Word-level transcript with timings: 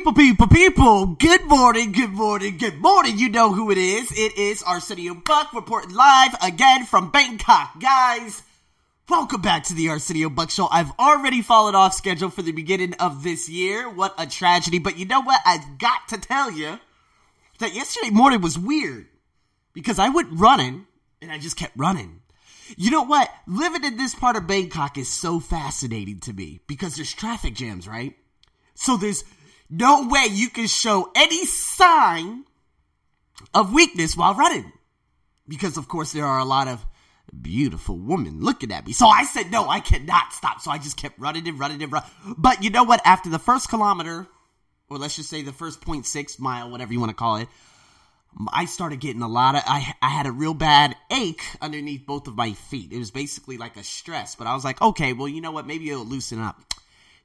people, 0.00 0.14
people, 0.14 0.46
people. 0.46 1.06
Good 1.06 1.44
morning, 1.44 1.92
good 1.92 2.12
morning, 2.12 2.56
good 2.56 2.80
morning. 2.80 3.18
You 3.18 3.28
know 3.28 3.52
who 3.52 3.70
it 3.70 3.76
is. 3.76 4.10
It 4.12 4.38
is 4.38 4.62
Arsenio 4.62 5.12
Buck 5.12 5.52
reporting 5.52 5.94
live 5.94 6.34
again 6.42 6.86
from 6.86 7.10
Bangkok. 7.10 7.78
Guys, 7.78 8.42
welcome 9.10 9.42
back 9.42 9.64
to 9.64 9.74
the 9.74 9.90
Arsenio 9.90 10.30
Buck 10.30 10.48
Show. 10.48 10.68
I've 10.70 10.90
already 10.98 11.42
fallen 11.42 11.74
off 11.74 11.92
schedule 11.92 12.30
for 12.30 12.40
the 12.40 12.52
beginning 12.52 12.94
of 12.94 13.22
this 13.22 13.50
year. 13.50 13.90
What 13.90 14.14
a 14.16 14.26
tragedy. 14.26 14.78
But 14.78 14.96
you 14.96 15.04
know 15.04 15.20
what? 15.20 15.42
I've 15.44 15.76
got 15.76 16.08
to 16.08 16.18
tell 16.18 16.50
you 16.50 16.80
that 17.58 17.74
yesterday 17.74 18.08
morning 18.08 18.40
was 18.40 18.58
weird 18.58 19.06
because 19.74 19.98
I 19.98 20.08
went 20.08 20.28
running 20.32 20.86
and 21.20 21.30
I 21.30 21.36
just 21.36 21.58
kept 21.58 21.76
running. 21.76 22.22
You 22.78 22.90
know 22.90 23.02
what? 23.02 23.30
Living 23.46 23.84
in 23.84 23.98
this 23.98 24.14
part 24.14 24.36
of 24.36 24.46
Bangkok 24.46 24.96
is 24.96 25.10
so 25.10 25.40
fascinating 25.40 26.20
to 26.20 26.32
me 26.32 26.60
because 26.66 26.96
there's 26.96 27.12
traffic 27.12 27.52
jams, 27.52 27.86
right? 27.86 28.14
So 28.74 28.96
there's 28.96 29.24
no 29.70 30.08
way 30.08 30.26
you 30.30 30.50
can 30.50 30.66
show 30.66 31.10
any 31.14 31.46
sign 31.46 32.44
of 33.54 33.72
weakness 33.72 34.16
while 34.16 34.34
running. 34.34 34.72
Because, 35.48 35.76
of 35.76 35.88
course, 35.88 36.12
there 36.12 36.26
are 36.26 36.38
a 36.38 36.44
lot 36.44 36.68
of 36.68 36.84
beautiful 37.40 37.96
women 37.96 38.40
looking 38.40 38.72
at 38.72 38.86
me. 38.86 38.92
So 38.92 39.06
I 39.06 39.24
said, 39.24 39.50
no, 39.50 39.68
I 39.68 39.80
cannot 39.80 40.32
stop. 40.32 40.60
So 40.60 40.70
I 40.70 40.78
just 40.78 40.96
kept 40.96 41.18
running 41.18 41.46
and 41.48 41.58
running 41.58 41.82
and 41.82 41.92
running. 41.92 42.10
But 42.36 42.62
you 42.62 42.70
know 42.70 42.84
what? 42.84 43.00
After 43.04 43.30
the 43.30 43.38
first 43.38 43.68
kilometer, 43.68 44.26
or 44.88 44.98
let's 44.98 45.16
just 45.16 45.30
say 45.30 45.42
the 45.42 45.52
first 45.52 45.80
0.6 45.80 46.40
mile, 46.40 46.70
whatever 46.70 46.92
you 46.92 47.00
want 47.00 47.10
to 47.10 47.16
call 47.16 47.36
it, 47.36 47.48
I 48.52 48.66
started 48.66 49.00
getting 49.00 49.22
a 49.22 49.28
lot 49.28 49.56
of 49.56 49.62
I 49.66 49.94
I 50.00 50.08
had 50.08 50.26
a 50.26 50.32
real 50.32 50.54
bad 50.54 50.94
ache 51.10 51.42
underneath 51.60 52.06
both 52.06 52.28
of 52.28 52.36
my 52.36 52.52
feet. 52.52 52.92
It 52.92 52.98
was 52.98 53.10
basically 53.10 53.56
like 53.56 53.76
a 53.76 53.82
stress, 53.82 54.36
but 54.36 54.46
I 54.46 54.54
was 54.54 54.64
like, 54.64 54.80
okay, 54.80 55.12
well, 55.12 55.28
you 55.28 55.40
know 55.40 55.50
what? 55.50 55.66
Maybe 55.66 55.90
it'll 55.90 56.04
loosen 56.04 56.40
up. 56.40 56.60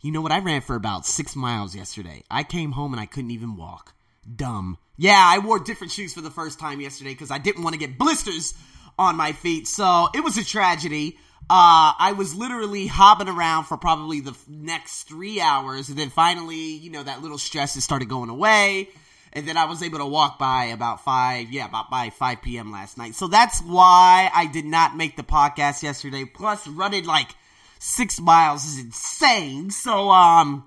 You 0.06 0.12
know 0.12 0.22
what? 0.22 0.32
I 0.32 0.38
ran 0.38 0.62
for 0.62 0.76
about 0.76 1.08
six 1.08 1.36
miles 1.36 1.76
yesterday. 1.76 2.24
I 2.30 2.44
came 2.44 2.74
home 2.74 2.94
and 2.94 3.02
I 3.02 3.08
couldn't 3.08 3.32
even 3.32 3.58
walk. 3.58 3.96
Dumb. 4.36 4.78
Yeah, 4.98 5.20
I 5.20 5.40
wore 5.40 5.58
different 5.58 5.92
shoes 5.94 6.14
for 6.14 6.22
the 6.22 6.30
first 6.30 6.60
time 6.60 6.80
yesterday 6.80 7.10
because 7.10 7.32
I 7.32 7.40
didn't 7.40 7.64
want 7.64 7.74
to 7.74 7.80
get 7.80 7.98
blisters 7.98 8.54
on 9.00 9.16
my 9.16 9.32
feet. 9.32 9.68
So 9.68 10.10
it 10.14 10.24
was 10.24 10.38
a 10.38 10.46
tragedy. 10.46 11.18
Uh, 11.50 11.98
I 11.98 12.14
was 12.16 12.36
literally 12.36 12.86
hopping 12.86 13.28
around 13.28 13.64
for 13.64 13.78
probably 13.78 14.20
the 14.20 14.38
next 14.48 15.06
three 15.06 15.42
hours, 15.42 15.90
and 15.90 15.98
then 15.98 16.12
finally, 16.12 16.56
you 16.56 16.92
know, 16.92 17.02
that 17.02 17.24
little 17.24 17.40
stress 17.40 17.74
has 17.74 17.84
started 17.84 18.08
going 18.08 18.30
away 18.30 18.90
and 19.34 19.48
then 19.48 19.58
I 19.58 19.66
was 19.66 19.84
able 19.84 19.98
to 19.98 20.06
walk 20.06 20.40
by 20.40 20.66
about 20.66 21.04
five, 21.04 21.52
yeah, 21.52 21.66
about 21.66 21.90
by 21.90 22.10
five 22.10 22.42
p.m. 22.42 22.72
last 22.72 22.98
night. 22.98 23.16
So 23.16 23.28
that's 23.28 23.60
why 23.62 24.30
I 24.34 24.46
did 24.46 24.66
not 24.66 24.96
make 24.96 25.18
the 25.18 25.24
podcast 25.24 25.84
yesterday. 25.84 26.26
Plus, 26.26 26.66
running 26.68 27.06
like 27.06 27.36
six 27.80 28.20
miles 28.20 28.66
is 28.66 28.80
insane. 28.80 29.72
So, 29.72 30.10
um, 30.12 30.66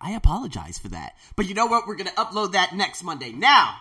I 0.00 0.12
apologize 0.12 0.78
for 0.78 0.88
that. 0.88 1.14
But 1.36 1.46
you 1.48 1.54
know 1.54 1.66
what? 1.66 1.86
We're 1.86 1.96
gonna 1.96 2.10
upload 2.10 2.52
that 2.52 2.74
next 2.74 3.04
Monday. 3.04 3.32
Now, 3.32 3.76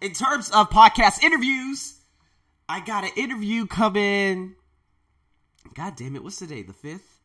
in 0.00 0.12
terms 0.12 0.50
of 0.50 0.70
podcast 0.70 1.22
interviews, 1.22 1.98
I 2.68 2.80
got 2.80 3.04
an 3.04 3.10
interview 3.16 3.66
coming. 3.66 4.54
God 5.74 5.96
damn 5.96 6.16
it! 6.16 6.24
What's 6.24 6.38
today? 6.38 6.62
The 6.62 6.72
fifth. 6.72 7.20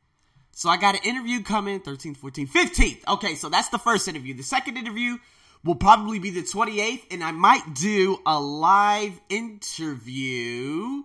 So 0.52 0.70
I 0.70 0.78
got 0.78 0.96
an 0.96 1.02
interview 1.04 1.44
coming 1.44 1.82
13th, 1.82 2.18
14th, 2.18 2.50
15th. 2.50 3.16
Okay, 3.16 3.36
so 3.36 3.50
that's 3.50 3.68
the 3.70 3.78
first 3.78 4.08
interview. 4.08 4.34
The 4.34 4.44
second 4.44 4.78
interview 4.78 5.18
will 5.66 5.76
probably 5.76 6.18
be 6.20 6.30
the 6.30 6.44
28th, 6.44 7.04
and 7.12 7.22
I 7.22 7.32
might 7.32 7.74
do 7.74 8.20
a 8.26 8.40
live 8.40 9.20
interview 9.30 11.04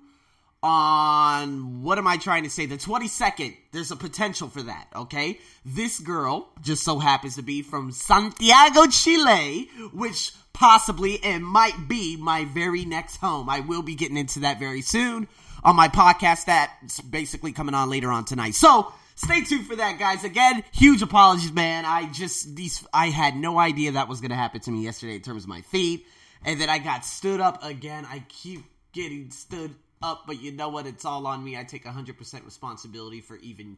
on 0.62 1.82
what 1.82 1.98
am 1.98 2.06
I 2.06 2.16
trying 2.16 2.44
to 2.44 2.50
say? 2.50 2.66
The 2.66 2.76
22nd. 2.76 3.56
There's 3.72 3.90
a 3.90 3.96
potential 3.96 4.48
for 4.48 4.62
that, 4.62 4.88
okay? 4.94 5.38
This 5.64 5.98
girl 5.98 6.50
just 6.60 6.82
so 6.82 6.98
happens 6.98 7.36
to 7.36 7.42
be 7.42 7.62
from 7.62 7.92
Santiago, 7.92 8.86
Chile, 8.86 9.68
which 9.92 10.32
possibly 10.52 11.22
and 11.22 11.44
might 11.44 11.88
be 11.88 12.16
my 12.16 12.44
very 12.44 12.84
next 12.84 13.16
home. 13.16 13.48
I 13.48 13.60
will 13.60 13.82
be 13.82 13.94
getting 13.94 14.16
into 14.16 14.40
that 14.40 14.58
very 14.58 14.82
soon 14.82 15.28
on 15.64 15.76
my 15.76 15.88
podcast 15.88 16.44
that's 16.46 17.00
basically 17.00 17.52
coming 17.52 17.74
on 17.74 17.88
later 17.88 18.10
on 18.10 18.24
tonight. 18.24 18.54
So, 18.54 18.92
stay 19.14 19.42
tuned 19.42 19.66
for 19.66 19.76
that, 19.76 19.98
guys. 19.98 20.24
Again, 20.24 20.62
huge 20.72 21.02
apologies, 21.02 21.52
man. 21.52 21.84
I 21.84 22.10
just 22.12 22.54
these 22.56 22.86
I 22.92 23.06
had 23.06 23.36
no 23.36 23.58
idea 23.58 23.92
that 23.92 24.08
was 24.08 24.20
gonna 24.20 24.36
happen 24.36 24.60
to 24.62 24.70
me 24.70 24.82
yesterday 24.84 25.16
in 25.16 25.22
terms 25.22 25.44
of 25.44 25.48
my 25.48 25.62
feet, 25.62 26.06
and 26.44 26.60
then 26.60 26.68
I 26.68 26.78
got 26.78 27.04
stood 27.04 27.40
up 27.40 27.64
again. 27.64 28.06
I 28.06 28.24
keep 28.28 28.64
getting 28.92 29.30
stood 29.30 29.74
up, 30.02 30.24
but 30.26 30.40
you 30.40 30.52
know 30.52 30.68
what? 30.68 30.86
It's 30.86 31.04
all 31.04 31.26
on 31.26 31.44
me. 31.44 31.56
I 31.56 31.64
take 31.64 31.84
100% 31.84 32.44
responsibility 32.44 33.20
for 33.20 33.36
even 33.38 33.76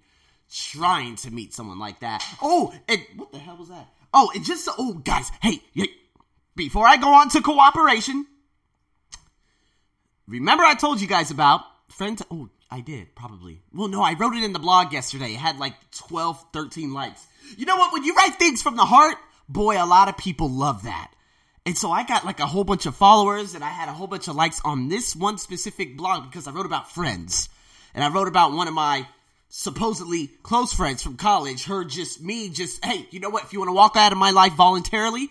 trying 0.50 1.16
to 1.16 1.30
meet 1.30 1.52
someone 1.52 1.78
like 1.78 2.00
that. 2.00 2.22
Oh, 2.40 2.72
and 2.88 3.00
what 3.16 3.32
the 3.32 3.38
hell 3.38 3.56
was 3.56 3.68
that? 3.68 3.88
Oh, 4.14 4.30
and 4.34 4.44
just 4.44 4.64
so, 4.64 4.72
oh, 4.78 4.94
guys, 4.94 5.30
hey, 5.42 5.60
before 6.54 6.86
I 6.86 6.96
go 6.96 7.08
on 7.08 7.28
to 7.30 7.40
cooperation, 7.40 8.26
remember 10.28 10.64
I 10.64 10.74
told 10.74 11.00
you 11.00 11.08
guys 11.08 11.30
about 11.30 11.62
friend. 11.88 12.20
oh, 12.30 12.48
I 12.70 12.80
did, 12.80 13.14
probably. 13.14 13.62
Well, 13.72 13.88
no, 13.88 14.02
I 14.02 14.14
wrote 14.14 14.34
it 14.34 14.44
in 14.44 14.52
the 14.52 14.58
blog 14.58 14.92
yesterday. 14.92 15.32
It 15.32 15.38
had 15.38 15.58
like 15.58 15.74
12, 15.90 16.44
13 16.52 16.94
likes. 16.94 17.26
You 17.56 17.66
know 17.66 17.76
what? 17.76 17.92
When 17.92 18.04
you 18.04 18.14
write 18.14 18.36
things 18.36 18.62
from 18.62 18.76
the 18.76 18.84
heart, 18.84 19.16
boy, 19.48 19.82
a 19.82 19.84
lot 19.84 20.08
of 20.08 20.16
people 20.16 20.48
love 20.48 20.84
that. 20.84 21.10
And 21.64 21.78
so 21.78 21.92
I 21.92 22.04
got 22.04 22.24
like 22.24 22.40
a 22.40 22.46
whole 22.46 22.64
bunch 22.64 22.86
of 22.86 22.96
followers 22.96 23.54
and 23.54 23.62
I 23.62 23.68
had 23.68 23.88
a 23.88 23.92
whole 23.92 24.08
bunch 24.08 24.28
of 24.28 24.34
likes 24.34 24.60
on 24.64 24.88
this 24.88 25.14
one 25.14 25.38
specific 25.38 25.96
blog 25.96 26.28
because 26.28 26.48
I 26.48 26.50
wrote 26.50 26.66
about 26.66 26.90
friends. 26.90 27.48
And 27.94 28.02
I 28.02 28.08
wrote 28.08 28.28
about 28.28 28.52
one 28.52 28.68
of 28.68 28.74
my 28.74 29.06
supposedly 29.48 30.28
close 30.42 30.72
friends 30.72 31.02
from 31.02 31.16
college, 31.16 31.64
her 31.66 31.84
just 31.84 32.22
me 32.22 32.48
just, 32.48 32.84
hey, 32.84 33.06
you 33.10 33.20
know 33.20 33.30
what? 33.30 33.44
If 33.44 33.52
you 33.52 33.60
want 33.60 33.68
to 33.68 33.74
walk 33.74 33.96
out 33.96 34.10
of 34.10 34.18
my 34.18 34.30
life 34.30 34.54
voluntarily, 34.54 35.28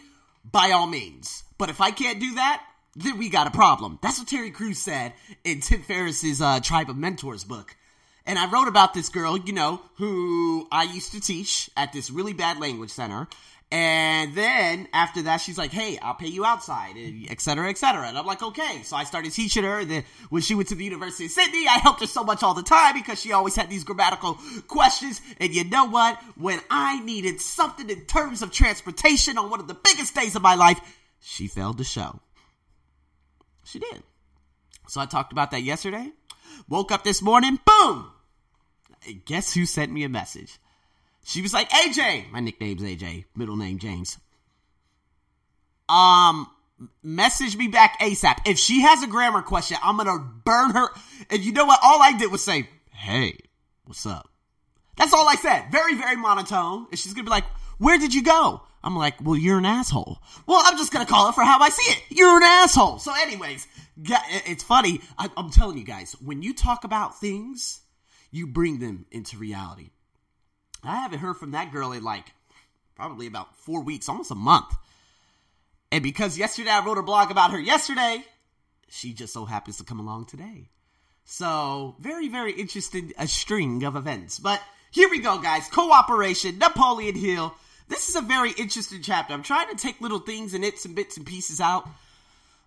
by 0.49 0.71
all 0.71 0.87
means. 0.87 1.43
But 1.57 1.69
if 1.69 1.81
I 1.81 1.91
can't 1.91 2.19
do 2.19 2.35
that, 2.35 2.63
then 2.95 3.17
we 3.17 3.29
got 3.29 3.47
a 3.47 3.51
problem. 3.51 3.99
That's 4.01 4.19
what 4.19 4.27
Terry 4.27 4.51
Crews 4.51 4.77
said 4.77 5.13
in 5.43 5.59
Tim 5.61 5.81
Ferriss's 5.81 6.41
uh, 6.41 6.59
Tribe 6.59 6.89
of 6.89 6.97
Mentors 6.97 7.43
book. 7.43 7.75
And 8.25 8.37
I 8.37 8.49
wrote 8.49 8.67
about 8.67 8.93
this 8.93 9.09
girl, 9.09 9.37
you 9.37 9.53
know, 9.53 9.81
who 9.95 10.67
I 10.71 10.83
used 10.83 11.11
to 11.13 11.19
teach 11.19 11.69
at 11.75 11.91
this 11.91 12.11
really 12.11 12.33
bad 12.33 12.59
language 12.59 12.91
center. 12.91 13.27
And 13.73 14.35
then 14.35 14.89
after 14.91 15.21
that, 15.21 15.37
she's 15.37 15.57
like, 15.57 15.71
"Hey, 15.71 15.97
I'll 15.99 16.13
pay 16.13 16.27
you 16.27 16.43
outside, 16.43 16.97
and 16.97 17.25
et 17.29 17.39
cetera, 17.39 17.69
et 17.69 17.77
cetera." 17.77 18.09
And 18.09 18.17
I'm 18.17 18.25
like, 18.25 18.43
"Okay." 18.43 18.83
So 18.83 18.97
I 18.97 19.05
started 19.05 19.31
teaching 19.31 19.63
her. 19.63 19.85
Then 19.85 20.03
when 20.29 20.41
she 20.41 20.55
went 20.55 20.67
to 20.69 20.75
the 20.75 20.83
University 20.83 21.25
of 21.25 21.31
Sydney, 21.31 21.67
I 21.69 21.77
helped 21.77 22.01
her 22.01 22.07
so 22.07 22.25
much 22.25 22.43
all 22.43 22.53
the 22.53 22.63
time 22.63 22.95
because 22.95 23.21
she 23.21 23.31
always 23.31 23.55
had 23.55 23.69
these 23.69 23.85
grammatical 23.85 24.37
questions. 24.67 25.21
And 25.39 25.55
you 25.55 25.63
know 25.63 25.85
what? 25.85 26.21
When 26.35 26.59
I 26.69 26.99
needed 26.99 27.39
something 27.39 27.89
in 27.89 28.01
terms 28.07 28.41
of 28.41 28.51
transportation 28.51 29.37
on 29.37 29.49
one 29.49 29.61
of 29.61 29.67
the 29.67 29.73
biggest 29.73 30.15
days 30.15 30.35
of 30.35 30.41
my 30.41 30.55
life, 30.55 30.81
she 31.21 31.47
failed 31.47 31.77
to 31.77 31.85
show. 31.85 32.19
She 33.63 33.79
did. 33.79 34.03
So 34.89 34.99
I 34.99 35.05
talked 35.05 35.31
about 35.31 35.51
that 35.51 35.63
yesterday. 35.63 36.11
Woke 36.67 36.91
up 36.91 37.05
this 37.05 37.21
morning, 37.21 37.57
boom! 37.65 38.11
Guess 39.25 39.53
who 39.53 39.65
sent 39.65 39.93
me 39.93 40.03
a 40.03 40.09
message? 40.09 40.59
She 41.23 41.41
was 41.41 41.53
like, 41.53 41.69
AJ, 41.69 42.31
my 42.31 42.39
nickname's 42.39 42.81
AJ, 42.81 43.25
middle 43.35 43.55
name 43.55 43.79
James. 43.79 44.17
Um, 45.87 46.47
message 47.03 47.55
me 47.55 47.67
back 47.67 47.99
ASAP. 47.99 48.37
If 48.45 48.57
she 48.57 48.81
has 48.81 49.03
a 49.03 49.07
grammar 49.07 49.41
question, 49.41 49.77
I'm 49.83 49.97
gonna 49.97 50.17
burn 50.17 50.71
her. 50.71 50.87
And 51.29 51.43
you 51.43 51.51
know 51.51 51.65
what? 51.65 51.79
All 51.83 52.01
I 52.01 52.17
did 52.17 52.31
was 52.31 52.43
say, 52.43 52.69
Hey, 52.91 53.37
what's 53.85 54.05
up? 54.05 54.29
That's 54.97 55.13
all 55.13 55.27
I 55.27 55.35
said. 55.35 55.65
Very, 55.71 55.95
very 55.95 56.15
monotone. 56.15 56.87
And 56.89 56.99
she's 56.99 57.13
gonna 57.13 57.25
be 57.25 57.29
like, 57.29 57.45
Where 57.77 57.99
did 57.99 58.13
you 58.13 58.23
go? 58.23 58.61
I'm 58.83 58.95
like, 58.95 59.15
Well, 59.21 59.37
you're 59.37 59.57
an 59.57 59.65
asshole. 59.65 60.19
Well, 60.47 60.61
I'm 60.65 60.77
just 60.77 60.91
gonna 60.91 61.05
call 61.05 61.29
it 61.29 61.35
for 61.35 61.43
how 61.43 61.59
I 61.59 61.69
see 61.69 61.91
it. 61.91 62.03
You're 62.09 62.37
an 62.37 62.43
asshole. 62.43 62.99
So, 62.99 63.13
anyways, 63.13 63.67
it's 64.03 64.63
funny. 64.63 65.01
I'm 65.17 65.51
telling 65.51 65.77
you 65.77 65.83
guys, 65.83 66.15
when 66.21 66.41
you 66.41 66.53
talk 66.53 66.83
about 66.83 67.19
things, 67.19 67.81
you 68.31 68.47
bring 68.47 68.79
them 68.79 69.05
into 69.11 69.37
reality. 69.37 69.91
I 70.83 70.97
haven't 70.97 71.19
heard 71.19 71.37
from 71.37 71.51
that 71.51 71.71
girl 71.71 71.91
in 71.91 72.03
like 72.03 72.25
probably 72.95 73.27
about 73.27 73.55
four 73.57 73.81
weeks, 73.81 74.09
almost 74.09 74.31
a 74.31 74.35
month. 74.35 74.75
And 75.91 76.03
because 76.03 76.37
yesterday 76.37 76.69
I 76.69 76.85
wrote 76.85 76.97
a 76.97 77.03
blog 77.03 77.31
about 77.31 77.51
her 77.51 77.59
yesterday, 77.59 78.23
she 78.87 79.13
just 79.13 79.33
so 79.33 79.45
happens 79.45 79.77
to 79.77 79.83
come 79.83 79.99
along 79.99 80.25
today. 80.25 80.69
So, 81.23 81.95
very, 81.99 82.27
very 82.27 82.51
interesting 82.51 83.13
a 83.17 83.27
string 83.27 83.83
of 83.83 83.95
events. 83.95 84.39
But 84.39 84.61
here 84.91 85.09
we 85.09 85.19
go, 85.19 85.39
guys. 85.39 85.67
Cooperation, 85.69 86.57
Napoleon 86.57 87.15
Hill. 87.15 87.53
This 87.87 88.09
is 88.09 88.15
a 88.15 88.21
very 88.21 88.51
interesting 88.51 89.01
chapter. 89.01 89.33
I'm 89.33 89.43
trying 89.43 89.69
to 89.69 89.75
take 89.75 90.01
little 90.01 90.19
things 90.19 90.53
and 90.53 90.63
its 90.63 90.85
and 90.85 90.95
bits 90.95 91.17
and 91.17 91.25
pieces 91.25 91.59
out 91.59 91.87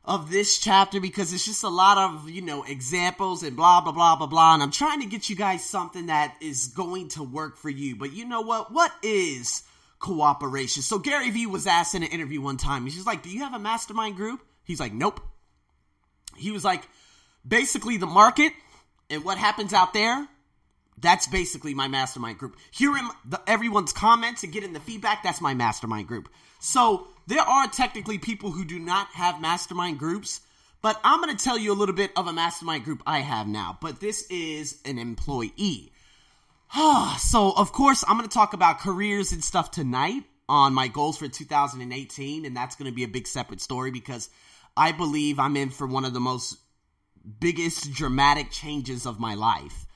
of 0.05 0.31
this 0.31 0.59
chapter 0.59 1.01
because 1.01 1.33
it's 1.33 1.47
just 1.47 1.63
a 1.63 1.69
lot 1.69 1.97
of, 1.97 2.29
you 2.29 2.43
know, 2.43 2.63
examples 2.63 3.43
and 3.43 3.57
blah, 3.57 3.81
blah, 3.81 3.93
blah, 3.93 4.17
blah, 4.17 4.27
blah. 4.27 4.55
And 4.55 4.63
I'm 4.63 4.71
trying 4.71 5.01
to 5.01 5.07
get 5.07 5.31
you 5.31 5.37
guys 5.37 5.65
something 5.65 6.07
that 6.07 6.37
is 6.43 6.69
going 6.69 7.09
to 7.11 7.23
work 7.23 7.57
for 7.57 7.71
you. 7.71 7.97
But 7.97 8.13
you 8.13 8.27
know 8.27 8.43
what? 8.43 8.71
What 8.71 8.93
is 9.03 9.63
cooperation? 9.99 10.83
So 10.83 10.99
Gary 10.99 11.31
Vee 11.31 11.47
was 11.47 11.67
asked 11.67 11.95
in 11.95 12.03
an 12.03 12.11
interview 12.11 12.43
one 12.43 12.59
time, 12.59 12.85
he's 12.85 12.95
just 12.95 13.07
like, 13.07 13.23
Do 13.23 13.31
you 13.31 13.41
have 13.41 13.55
a 13.55 13.59
mastermind 13.59 14.17
group? 14.17 14.41
He's 14.65 14.81
like, 14.81 14.93
Nope. 14.93 15.21
He 16.37 16.51
was 16.51 16.65
like, 16.65 16.87
Basically, 17.47 17.97
the 17.97 18.07
market 18.07 18.53
and 19.09 19.25
what 19.25 19.39
happens 19.39 19.73
out 19.73 19.95
there, 19.95 20.29
That's 20.99 21.27
basically 21.29 21.73
my 21.73 21.89
mastermind 21.89 22.37
group. 22.37 22.57
Hearing 22.73 23.09
the, 23.25 23.41
everyone's 23.47 23.95
comments 23.95 24.45
and 24.45 24.53
getting 24.53 24.75
the 24.75 24.81
feedback, 24.81 25.23
that's 25.23 25.41
my 25.41 25.55
mastermind 25.55 26.09
group. 26.09 26.29
So 26.61 27.09
there 27.27 27.43
are 27.43 27.69
technically 27.69 28.19
people 28.19 28.51
who 28.51 28.65
do 28.65 28.79
not 28.79 29.09
have 29.15 29.41
mastermind 29.41 29.99
groups, 29.99 30.41
but 30.83 31.01
I'm 31.03 31.21
going 31.23 31.35
to 31.35 31.43
tell 31.43 31.59
you 31.59 31.73
a 31.73 31.75
little 31.75 31.95
bit 31.95 32.13
of 32.17 32.27
a 32.27 32.33
mastermind 32.33 32.85
group 32.85 33.03
I 33.07 33.21
have 33.21 33.47
now. 33.47 33.79
But 33.81 34.01
this 34.01 34.27
is 34.29 34.81
an 34.85 34.99
employee. 34.99 35.93
so, 37.19 37.53
of 37.57 37.73
course, 37.73 38.05
I'm 38.07 38.17
going 38.19 38.29
to 38.29 38.35
talk 38.35 38.53
about 38.53 38.81
careers 38.81 39.33
and 39.33 39.43
stuff 39.43 39.71
tonight 39.71 40.25
on 40.49 40.75
my 40.75 40.89
goals 40.89 41.17
for 41.17 41.29
2018, 41.29 42.45
and 42.45 42.57
that's 42.57 42.77
going 42.77 42.91
to 42.91 42.95
be 42.95 43.05
a 43.05 43.09
big 43.09 43.27
separate 43.27 43.61
story 43.61 43.91
because 43.91 44.29
I 44.77 44.93
believe 44.93 45.39
I'm 45.39 45.57
in 45.57 45.71
for 45.71 45.87
one 45.87 46.05
of 46.05 46.13
the 46.13 46.21
most 46.21 46.59
biggest 47.41 47.93
dramatic 47.93 48.51
changes 48.51 49.07
of 49.07 49.19
my 49.19 49.35
life. 49.35 49.87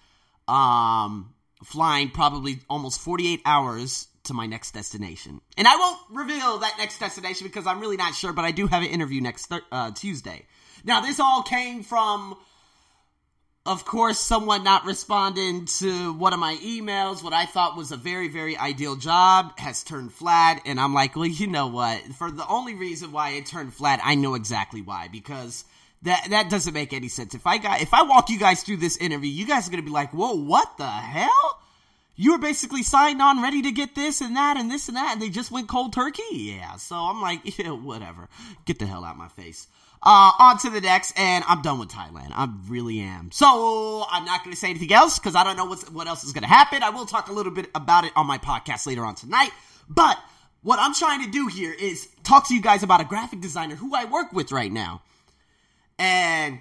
Um, 0.46 1.34
flying 1.64 2.10
probably 2.10 2.60
almost 2.70 3.00
48 3.00 3.42
hours 3.44 4.08
to 4.28 4.34
my 4.34 4.46
next 4.46 4.72
destination. 4.72 5.40
And 5.56 5.68
I 5.68 5.76
won't 5.76 5.98
reveal 6.10 6.58
that 6.58 6.76
next 6.78 6.98
destination 6.98 7.46
because 7.46 7.66
I'm 7.66 7.80
really 7.80 7.96
not 7.96 8.14
sure, 8.14 8.32
but 8.32 8.44
I 8.44 8.52
do 8.52 8.66
have 8.66 8.82
an 8.82 8.88
interview 8.88 9.20
next 9.20 9.52
uh, 9.72 9.90
Tuesday. 9.90 10.46
Now, 10.84 11.00
this 11.00 11.20
all 11.20 11.42
came 11.42 11.82
from, 11.82 12.36
of 13.66 13.84
course, 13.84 14.18
someone 14.18 14.64
not 14.64 14.84
responding 14.84 15.66
to 15.80 16.12
one 16.14 16.32
of 16.32 16.38
my 16.38 16.56
emails. 16.56 17.22
What 17.22 17.32
I 17.32 17.46
thought 17.46 17.76
was 17.76 17.92
a 17.92 17.96
very, 17.96 18.28
very 18.28 18.56
ideal 18.56 18.96
job 18.96 19.58
has 19.58 19.82
turned 19.82 20.12
flat. 20.12 20.62
And 20.64 20.78
I'm 20.78 20.94
like, 20.94 21.16
well, 21.16 21.26
you 21.26 21.48
know 21.48 21.66
what? 21.66 22.00
For 22.16 22.30
the 22.30 22.46
only 22.46 22.74
reason 22.74 23.12
why 23.12 23.30
it 23.30 23.46
turned 23.46 23.74
flat, 23.74 24.00
I 24.02 24.14
know 24.14 24.34
exactly 24.34 24.82
why. 24.82 25.08
Because 25.08 25.64
that 26.02 26.28
that 26.30 26.48
doesn't 26.48 26.74
make 26.74 26.92
any 26.92 27.08
sense. 27.08 27.34
If 27.34 27.46
I 27.46 27.58
got 27.58 27.80
if 27.80 27.92
I 27.92 28.02
walk 28.02 28.30
you 28.30 28.38
guys 28.38 28.62
through 28.62 28.76
this 28.76 28.96
interview, 28.96 29.30
you 29.30 29.46
guys 29.46 29.66
are 29.66 29.70
gonna 29.70 29.82
be 29.82 29.90
like, 29.90 30.12
whoa, 30.12 30.34
what 30.34 30.76
the 30.78 30.86
hell? 30.86 31.60
You 32.18 32.32
were 32.32 32.38
basically 32.38 32.82
signed 32.82 33.22
on, 33.22 33.42
ready 33.42 33.62
to 33.62 33.72
get 33.72 33.94
this 33.94 34.20
and 34.20 34.36
that 34.36 34.56
and 34.56 34.70
this 34.70 34.88
and 34.88 34.96
that, 34.96 35.12
and 35.12 35.22
they 35.22 35.30
just 35.30 35.50
went 35.50 35.68
cold 35.68 35.92
turkey. 35.92 36.22
Yeah, 36.32 36.76
so 36.76 36.96
I'm 36.96 37.22
like, 37.22 37.58
yeah, 37.58 37.70
whatever. 37.70 38.28
Get 38.66 38.78
the 38.78 38.86
hell 38.86 39.04
out 39.04 39.12
of 39.12 39.18
my 39.18 39.28
face. 39.28 39.66
Uh, 40.02 40.30
on 40.38 40.58
to 40.58 40.70
the 40.70 40.80
next, 40.80 41.18
and 41.18 41.44
I'm 41.48 41.62
done 41.62 41.78
with 41.78 41.88
Thailand. 41.88 42.30
I 42.32 42.48
really 42.68 43.00
am. 43.00 43.30
So 43.32 44.04
I'm 44.10 44.24
not 44.24 44.44
going 44.44 44.52
to 44.52 44.60
say 44.60 44.70
anything 44.70 44.92
else 44.92 45.18
because 45.18 45.34
I 45.34 45.44
don't 45.44 45.56
know 45.56 45.64
what's, 45.64 45.90
what 45.90 46.06
else 46.06 46.24
is 46.24 46.32
going 46.32 46.42
to 46.42 46.48
happen. 46.48 46.82
I 46.82 46.90
will 46.90 47.06
talk 47.06 47.28
a 47.28 47.32
little 47.32 47.52
bit 47.52 47.70
about 47.74 48.04
it 48.04 48.12
on 48.14 48.26
my 48.26 48.38
podcast 48.38 48.86
later 48.86 49.04
on 49.04 49.14
tonight. 49.14 49.50
But 49.88 50.18
what 50.62 50.78
I'm 50.78 50.94
trying 50.94 51.24
to 51.24 51.30
do 51.30 51.46
here 51.46 51.72
is 51.72 52.08
talk 52.22 52.48
to 52.48 52.54
you 52.54 52.60
guys 52.60 52.82
about 52.82 53.00
a 53.00 53.04
graphic 53.04 53.40
designer 53.40 53.74
who 53.74 53.94
I 53.94 54.04
work 54.04 54.32
with 54.32 54.52
right 54.52 54.70
now 54.70 55.02
and 55.98 56.60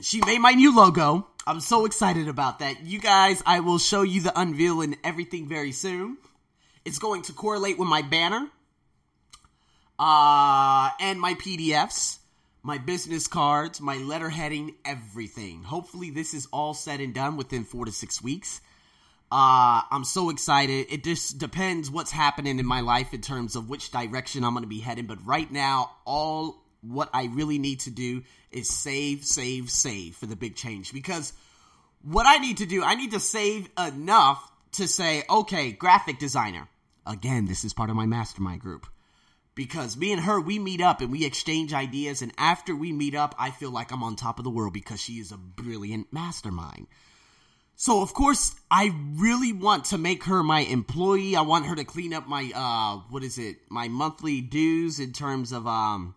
she 0.00 0.20
made 0.24 0.38
my 0.38 0.52
new 0.52 0.74
logo. 0.74 1.26
I'm 1.48 1.60
so 1.60 1.86
excited 1.86 2.28
about 2.28 2.58
that. 2.58 2.84
You 2.84 2.98
guys, 2.98 3.42
I 3.46 3.60
will 3.60 3.78
show 3.78 4.02
you 4.02 4.20
the 4.20 4.38
unveil 4.38 4.82
and 4.82 4.98
everything 5.02 5.48
very 5.48 5.72
soon. 5.72 6.18
It's 6.84 6.98
going 6.98 7.22
to 7.22 7.32
correlate 7.32 7.78
with 7.78 7.88
my 7.88 8.02
banner 8.02 8.50
uh, 9.98 10.90
and 11.00 11.18
my 11.18 11.32
PDFs, 11.32 12.18
my 12.62 12.76
business 12.76 13.28
cards, 13.28 13.80
my 13.80 13.96
letterheading, 13.96 14.74
everything. 14.84 15.62
Hopefully, 15.62 16.10
this 16.10 16.34
is 16.34 16.46
all 16.52 16.74
said 16.74 17.00
and 17.00 17.14
done 17.14 17.38
within 17.38 17.64
four 17.64 17.86
to 17.86 17.92
six 17.92 18.22
weeks. 18.22 18.60
Uh, 19.32 19.80
I'm 19.90 20.04
so 20.04 20.28
excited. 20.28 20.88
It 20.90 21.02
just 21.02 21.38
depends 21.38 21.90
what's 21.90 22.10
happening 22.10 22.58
in 22.58 22.66
my 22.66 22.82
life 22.82 23.14
in 23.14 23.22
terms 23.22 23.56
of 23.56 23.70
which 23.70 23.90
direction 23.90 24.44
I'm 24.44 24.52
going 24.52 24.64
to 24.64 24.68
be 24.68 24.80
heading. 24.80 25.06
But 25.06 25.24
right 25.26 25.50
now, 25.50 25.92
all 26.04 26.62
what 26.80 27.10
I 27.12 27.26
really 27.26 27.58
need 27.58 27.80
to 27.80 27.90
do 27.90 28.22
is 28.50 28.68
save, 28.68 29.24
save, 29.24 29.70
save 29.70 30.16
for 30.16 30.26
the 30.26 30.36
big 30.36 30.56
change. 30.56 30.92
Because 30.92 31.32
what 32.02 32.26
I 32.26 32.38
need 32.38 32.58
to 32.58 32.66
do, 32.66 32.82
I 32.82 32.94
need 32.94 33.12
to 33.12 33.20
save 33.20 33.68
enough 33.78 34.50
to 34.72 34.86
say, 34.86 35.24
okay, 35.28 35.72
graphic 35.72 36.18
designer. 36.18 36.68
Again, 37.06 37.46
this 37.46 37.64
is 37.64 37.72
part 37.72 37.90
of 37.90 37.96
my 37.96 38.06
mastermind 38.06 38.60
group. 38.60 38.86
Because 39.54 39.96
me 39.96 40.12
and 40.12 40.22
her, 40.22 40.40
we 40.40 40.58
meet 40.58 40.80
up 40.80 41.00
and 41.00 41.10
we 41.10 41.24
exchange 41.24 41.74
ideas. 41.74 42.22
And 42.22 42.32
after 42.38 42.76
we 42.76 42.92
meet 42.92 43.16
up, 43.16 43.34
I 43.38 43.50
feel 43.50 43.70
like 43.70 43.90
I'm 43.90 44.04
on 44.04 44.14
top 44.14 44.38
of 44.38 44.44
the 44.44 44.50
world 44.50 44.72
because 44.72 45.00
she 45.00 45.14
is 45.14 45.32
a 45.32 45.36
brilliant 45.36 46.12
mastermind. 46.12 46.86
So 47.80 48.02
of 48.02 48.12
course, 48.12 48.56
I 48.72 48.92
really 49.14 49.52
want 49.52 49.86
to 49.86 49.98
make 49.98 50.24
her 50.24 50.42
my 50.42 50.60
employee. 50.60 51.36
I 51.36 51.42
want 51.42 51.66
her 51.66 51.76
to 51.76 51.84
clean 51.84 52.12
up 52.12 52.26
my 52.26 52.50
uh 52.52 53.02
what 53.08 53.22
is 53.22 53.38
it? 53.38 53.58
My 53.70 53.86
monthly 53.86 54.40
dues 54.40 54.98
in 54.98 55.12
terms 55.12 55.52
of 55.52 55.64
um 55.68 56.16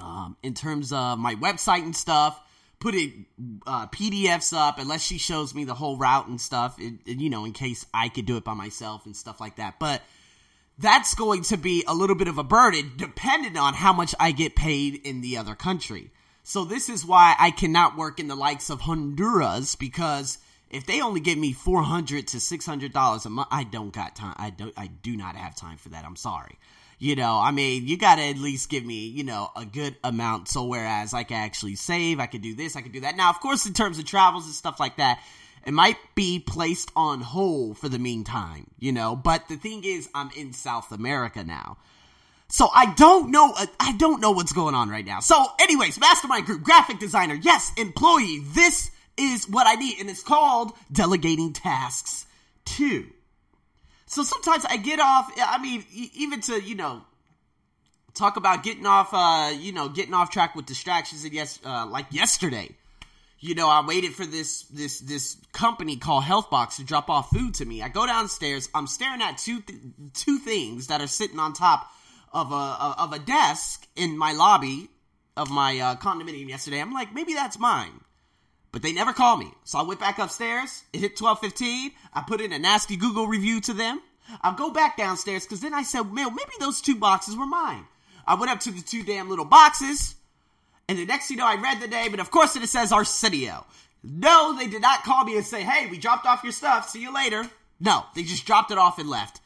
um, 0.00 0.36
in 0.42 0.54
terms 0.54 0.92
of 0.92 1.18
my 1.18 1.34
website 1.34 1.82
and 1.82 1.94
stuff, 1.94 2.40
putting 2.78 3.26
uh, 3.66 3.86
PDFs 3.88 4.56
up 4.56 4.78
unless 4.78 5.02
she 5.02 5.18
shows 5.18 5.54
me 5.54 5.64
the 5.64 5.74
whole 5.74 5.96
route 5.96 6.26
and 6.26 6.40
stuff, 6.40 6.80
it, 6.80 6.94
it, 7.06 7.18
you 7.18 7.30
know, 7.30 7.44
in 7.44 7.52
case 7.52 7.86
I 7.94 8.08
could 8.08 8.26
do 8.26 8.36
it 8.36 8.44
by 8.44 8.54
myself 8.54 9.06
and 9.06 9.16
stuff 9.16 9.40
like 9.40 9.56
that. 9.56 9.78
But 9.78 10.02
that's 10.78 11.14
going 11.14 11.42
to 11.44 11.56
be 11.56 11.84
a 11.86 11.94
little 11.94 12.16
bit 12.16 12.28
of 12.28 12.38
a 12.38 12.44
burden 12.44 12.92
depending 12.96 13.56
on 13.56 13.74
how 13.74 13.92
much 13.92 14.14
I 14.18 14.32
get 14.32 14.56
paid 14.56 14.96
in 15.04 15.20
the 15.20 15.36
other 15.36 15.54
country. 15.54 16.10
So 16.42 16.64
this 16.64 16.88
is 16.88 17.06
why 17.06 17.36
I 17.38 17.52
cannot 17.52 17.96
work 17.96 18.18
in 18.18 18.26
the 18.26 18.34
likes 18.34 18.68
of 18.68 18.80
Honduras 18.80 19.76
because 19.76 20.38
if 20.70 20.86
they 20.86 21.00
only 21.00 21.20
give 21.20 21.38
me 21.38 21.52
400 21.52 22.26
to 22.28 22.40
600 22.40 22.92
dollars 22.92 23.26
a 23.26 23.30
month, 23.30 23.48
I 23.50 23.62
don't 23.62 23.92
got 23.92 24.16
time. 24.16 24.34
I 24.38 24.50
don't 24.50 24.72
I 24.76 24.88
do 24.88 25.16
not 25.16 25.36
have 25.36 25.54
time 25.54 25.76
for 25.76 25.90
that. 25.90 26.04
I'm 26.04 26.16
sorry. 26.16 26.58
You 27.02 27.16
know, 27.16 27.40
I 27.42 27.50
mean, 27.50 27.88
you 27.88 27.98
got 27.98 28.14
to 28.14 28.22
at 28.22 28.38
least 28.38 28.70
give 28.70 28.84
me, 28.84 29.08
you 29.08 29.24
know, 29.24 29.50
a 29.56 29.64
good 29.64 29.96
amount. 30.04 30.46
So 30.46 30.62
whereas 30.62 31.12
I 31.12 31.24
can 31.24 31.36
actually 31.36 31.74
save, 31.74 32.20
I 32.20 32.26
could 32.26 32.42
do 32.42 32.54
this, 32.54 32.76
I 32.76 32.80
could 32.80 32.92
do 32.92 33.00
that. 33.00 33.16
Now, 33.16 33.30
of 33.30 33.40
course, 33.40 33.66
in 33.66 33.72
terms 33.72 33.98
of 33.98 34.04
travels 34.04 34.44
and 34.44 34.54
stuff 34.54 34.78
like 34.78 34.98
that, 34.98 35.20
it 35.66 35.72
might 35.72 35.96
be 36.14 36.38
placed 36.38 36.92
on 36.94 37.20
hold 37.20 37.76
for 37.76 37.88
the 37.88 37.98
meantime, 37.98 38.68
you 38.78 38.92
know. 38.92 39.16
But 39.16 39.48
the 39.48 39.56
thing 39.56 39.82
is, 39.82 40.08
I'm 40.14 40.30
in 40.36 40.52
South 40.52 40.92
America 40.92 41.42
now. 41.42 41.76
So 42.46 42.68
I 42.72 42.94
don't 42.94 43.32
know. 43.32 43.52
Uh, 43.58 43.66
I 43.80 43.96
don't 43.96 44.20
know 44.20 44.30
what's 44.30 44.52
going 44.52 44.76
on 44.76 44.88
right 44.88 45.04
now. 45.04 45.18
So, 45.18 45.44
anyways, 45.58 45.98
mastermind 45.98 46.46
group, 46.46 46.62
graphic 46.62 47.00
designer, 47.00 47.34
yes, 47.34 47.72
employee. 47.76 48.44
This 48.54 48.92
is 49.16 49.48
what 49.48 49.66
I 49.66 49.74
need, 49.74 49.98
and 49.98 50.08
it's 50.08 50.22
called 50.22 50.70
delegating 50.92 51.52
tasks 51.52 52.26
to. 52.76 53.08
So 54.12 54.22
sometimes 54.22 54.66
I 54.66 54.76
get 54.76 55.00
off. 55.00 55.32
I 55.38 55.58
mean, 55.58 55.86
even 55.90 56.42
to 56.42 56.60
you 56.60 56.74
know 56.74 57.00
talk 58.12 58.36
about 58.36 58.62
getting 58.62 58.84
off. 58.84 59.08
Uh, 59.12 59.54
you 59.58 59.72
know, 59.72 59.88
getting 59.88 60.12
off 60.12 60.28
track 60.28 60.54
with 60.54 60.66
distractions. 60.66 61.24
And 61.24 61.32
yes, 61.32 61.58
uh, 61.64 61.86
like 61.86 62.08
yesterday, 62.10 62.76
you 63.40 63.54
know, 63.54 63.68
I 63.70 63.82
waited 63.86 64.12
for 64.12 64.26
this 64.26 64.64
this 64.64 65.00
this 65.00 65.38
company 65.52 65.96
called 65.96 66.24
Healthbox 66.24 66.76
to 66.76 66.84
drop 66.84 67.08
off 67.08 67.30
food 67.30 67.54
to 67.54 67.64
me. 67.64 67.80
I 67.80 67.88
go 67.88 68.04
downstairs. 68.06 68.68
I'm 68.74 68.86
staring 68.86 69.22
at 69.22 69.38
two 69.38 69.62
th- 69.62 69.80
two 70.12 70.36
things 70.36 70.88
that 70.88 71.00
are 71.00 71.06
sitting 71.06 71.38
on 71.38 71.54
top 71.54 71.90
of 72.34 72.52
a 72.52 72.94
of 72.98 73.14
a 73.14 73.18
desk 73.18 73.88
in 73.96 74.18
my 74.18 74.34
lobby 74.34 74.90
of 75.38 75.50
my 75.50 75.78
uh, 75.78 75.94
condominium 75.96 76.50
yesterday. 76.50 76.82
I'm 76.82 76.92
like, 76.92 77.14
maybe 77.14 77.32
that's 77.32 77.58
mine 77.58 78.02
but 78.72 78.82
they 78.82 78.92
never 78.92 79.12
called 79.12 79.38
me. 79.38 79.52
So 79.64 79.78
I 79.78 79.82
went 79.82 80.00
back 80.00 80.18
upstairs. 80.18 80.82
It 80.92 81.00
hit 81.00 81.16
12:15. 81.16 81.92
I 82.12 82.22
put 82.22 82.40
in 82.40 82.52
a 82.52 82.58
nasty 82.58 82.96
Google 82.96 83.26
review 83.26 83.60
to 83.62 83.72
them. 83.72 84.00
I'll 84.40 84.54
go 84.54 84.70
back 84.70 84.96
downstairs 84.96 85.44
because 85.44 85.60
then 85.60 85.74
I 85.74 85.82
said, 85.82 86.12
man, 86.12 86.34
maybe 86.34 86.52
those 86.58 86.80
two 86.80 86.96
boxes 86.96 87.36
were 87.36 87.46
mine. 87.46 87.86
I 88.26 88.34
went 88.34 88.50
up 88.50 88.60
to 88.60 88.70
the 88.70 88.80
two 88.80 89.02
damn 89.02 89.28
little 89.28 89.44
boxes, 89.44 90.14
and 90.88 90.98
the 90.98 91.04
next 91.04 91.30
you 91.30 91.36
know, 91.36 91.46
I 91.46 91.56
read 91.56 91.80
the 91.80 91.88
name, 91.88 92.12
and 92.12 92.20
of 92.20 92.30
course 92.30 92.56
it 92.56 92.66
says 92.68 92.92
Arsenio. 92.92 93.66
No, 94.02 94.56
they 94.56 94.66
did 94.66 94.82
not 94.82 95.04
call 95.04 95.24
me 95.24 95.36
and 95.36 95.44
say, 95.44 95.62
hey, 95.62 95.88
we 95.88 95.98
dropped 95.98 96.26
off 96.26 96.42
your 96.42 96.52
stuff. 96.52 96.88
See 96.88 97.00
you 97.00 97.12
later. 97.14 97.48
No, 97.78 98.04
they 98.14 98.22
just 98.22 98.46
dropped 98.46 98.70
it 98.70 98.78
off 98.78 98.98
and 98.98 99.08
left. 99.08 99.40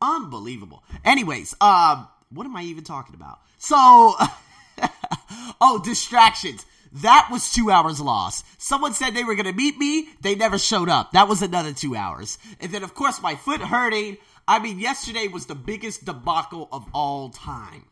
Unbelievable. 0.00 0.84
Anyways, 1.04 1.54
um, 1.60 2.08
what 2.30 2.46
am 2.46 2.56
I 2.56 2.62
even 2.62 2.84
talking 2.84 3.14
about? 3.14 3.40
So, 3.58 3.76
oh, 5.60 5.80
distractions. 5.82 6.66
That 7.02 7.28
was 7.30 7.52
two 7.52 7.70
hours 7.70 8.00
lost. 8.00 8.46
Someone 8.58 8.94
said 8.94 9.10
they 9.10 9.24
were 9.24 9.34
going 9.34 9.46
to 9.46 9.52
meet 9.52 9.76
me. 9.76 10.08
They 10.22 10.34
never 10.34 10.58
showed 10.58 10.88
up. 10.88 11.12
That 11.12 11.28
was 11.28 11.42
another 11.42 11.72
two 11.72 11.94
hours. 11.94 12.38
And 12.60 12.72
then, 12.72 12.82
of 12.82 12.94
course, 12.94 13.20
my 13.20 13.34
foot 13.34 13.60
hurting. 13.60 14.16
I 14.48 14.60
mean, 14.60 14.78
yesterday 14.78 15.28
was 15.28 15.46
the 15.46 15.54
biggest 15.54 16.06
debacle 16.06 16.68
of 16.72 16.86
all 16.94 17.28
time. 17.30 17.84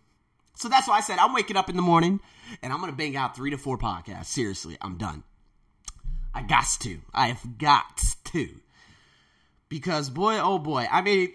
So 0.57 0.69
that's 0.69 0.89
why 0.89 0.99
I 0.99 1.01
said 1.01 1.19
I'm 1.19 1.35
waking 1.35 1.57
up 1.57 1.69
in 1.69 1.77
the 1.77 1.83
morning 1.83 2.21
and 2.63 2.73
I'm 2.73 2.79
going 2.79 2.93
to 2.93 2.97
bang 2.97 3.17
out 3.17 3.37
three 3.37 3.51
to 3.51 3.59
four 3.59 3.77
podcasts. 3.77 4.27
Seriously, 4.27 4.79
I'm 4.81 4.97
done. 4.97 5.25
I 6.33 6.43
got 6.43 6.67
to. 6.81 7.01
I 7.13 7.29
have 7.29 7.59
got 7.59 8.03
to. 8.33 8.49
Because, 9.69 10.09
boy, 10.09 10.39
oh 10.41 10.59
boy, 10.59 10.87
I 10.91 11.03
mean, 11.03 11.33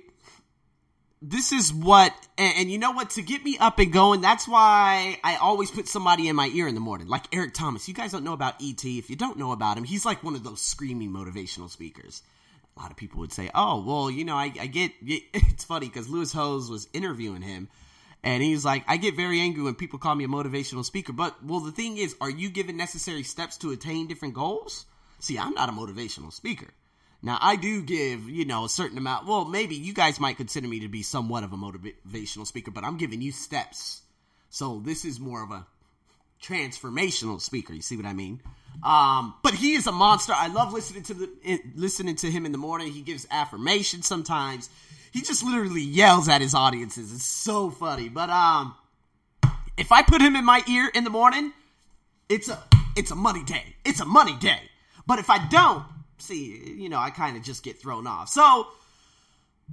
this 1.22 1.52
is 1.52 1.74
what 1.74 2.14
and, 2.38 2.54
and, 2.58 2.72
you 2.72 2.78
know 2.78 2.92
what 2.92 3.10
to 3.12 3.22
get 3.22 3.44
me 3.44 3.58
up 3.58 3.78
and 3.80 3.92
going 3.92 4.22
that's 4.22 4.48
why 4.48 5.20
i 5.24 5.36
always 5.36 5.70
put 5.70 5.88
somebody 5.88 6.30
in 6.30 6.36
my 6.36 6.48
ear 6.54 6.68
in 6.68 6.76
the 6.76 6.82
morning 6.82 7.08
like 7.08 7.26
eric 7.34 7.54
thomas. 7.54 7.88
You 7.88 7.94
guys 7.94 8.12
don't 8.12 8.24
know 8.24 8.34
about 8.34 8.56
et 8.62 8.86
if 8.86 9.10
you 9.10 9.16
don't 9.16 9.38
know 9.38 9.52
about 9.52 9.78
him 9.78 9.84
he's 9.84 10.06
like 10.06 10.24
one 10.24 10.36
of 10.36 10.44
those 10.44 10.62
screaming 10.62 11.12
motivational 11.12 11.70
speakers. 11.70 12.22
A 12.78 12.82
lot 12.82 12.92
of 12.92 12.98
people 12.98 13.20
would 13.20 13.34
say 13.34 13.50
oh 13.54 13.84
well 13.84 14.10
you 14.10 14.24
know 14.24 14.36
i, 14.36 14.52
I 14.60 14.68
get 14.68 14.92
it's 15.02 15.66
funny 15.66 15.88
because 15.88 16.08
Lewis 16.08 16.32
Howes 16.32 16.70
was 16.70 16.88
interviewing 16.94 17.42
him 17.42 17.68
and 18.24 18.42
he's 18.42 18.64
like 18.64 18.86
i 18.88 18.96
get 18.96 19.16
very 19.16 19.42
angry 19.42 19.64
when 19.64 19.76
people 19.76 20.00
call 20.00 20.16
me 20.16 20.24
a 20.24 20.30
motivational 20.30 20.86
speaker 20.86 21.12
but 21.12 21.44
well 21.44 21.60
the 21.60 21.72
thing 21.74 21.98
is 21.98 22.16
are 22.22 22.30
you 22.30 22.50
given 22.50 22.78
necessary 22.78 23.24
steps 23.24 23.58
to 23.58 23.72
attain 23.72 24.08
different 24.08 24.36
goals? 24.36 24.86
See, 25.20 25.38
I'm 25.38 25.54
not 25.54 25.68
a 25.68 25.74
motivational 25.74 26.32
speaker. 26.32 26.68
Now, 27.22 27.38
I 27.42 27.58
do 27.58 27.82
give, 27.82 28.30
you 28.30 28.46
know, 28.46 28.66
a 28.66 28.70
certain 28.70 28.98
amount. 28.98 29.28
Well, 29.28 29.46
maybe 29.46 29.76
you 29.76 29.94
guys 29.94 30.20
might 30.20 30.38
consider 30.38 30.68
me 30.68 30.82
to 30.82 30.88
be 30.88 31.04
somewhat 31.04 31.44
of 31.44 31.52
a 31.52 31.58
motivational 31.58 32.48
speaker, 32.48 32.72
but 32.72 32.84
I'm 32.84 32.98
giving 32.98 33.22
you 33.22 33.32
steps. 33.32 34.02
So 34.50 34.82
this 34.84 35.04
is 35.04 35.20
more 35.20 35.44
of 35.44 35.52
a 35.52 35.66
transformational 36.42 37.42
speaker. 37.42 37.74
You 37.74 37.82
see 37.82 37.98
what 37.98 38.06
I 38.06 38.14
mean? 38.14 38.42
Um, 38.84 39.36
but 39.44 39.54
he 39.54 39.74
is 39.74 39.88
a 39.88 39.92
monster. 39.92 40.34
I 40.34 40.48
love 40.48 40.74
listening 40.74 41.04
to 41.04 41.14
the 41.14 41.60
listening 41.76 42.16
to 42.18 42.32
him 42.32 42.46
in 42.46 42.52
the 42.52 42.58
morning. 42.58 42.92
He 42.92 43.02
gives 43.02 43.28
affirmations 43.30 44.08
sometimes. 44.08 44.70
He 45.12 45.22
just 45.22 45.44
literally 45.44 45.82
yells 45.82 46.30
at 46.30 46.40
his 46.40 46.54
audiences. 46.54 47.12
It's 47.14 47.26
so 47.26 47.70
funny. 47.70 48.10
But 48.10 48.30
um, 48.30 48.76
if 49.78 49.92
I 49.92 50.04
put 50.04 50.22
him 50.22 50.36
in 50.36 50.46
my 50.46 50.62
ear 50.70 50.90
in 50.94 51.04
the 51.04 51.10
morning, 51.10 51.52
it's 52.30 52.48
a 52.48 52.64
it's 52.96 53.12
a 53.12 53.16
money 53.16 53.44
day. 53.44 53.76
It's 53.84 54.00
a 54.00 54.06
money 54.06 54.38
day. 54.40 54.62
But 55.06 55.20
if 55.20 55.30
I 55.30 55.46
don't, 55.48 55.84
see, 56.20 56.76
you 56.78 56.90
know, 56.90 57.00
I 57.00 57.10
kind 57.10 57.38
of 57.38 57.44
just 57.44 57.64
get 57.64 57.82
thrown 57.82 58.08
off. 58.08 58.30
So, 58.30 58.68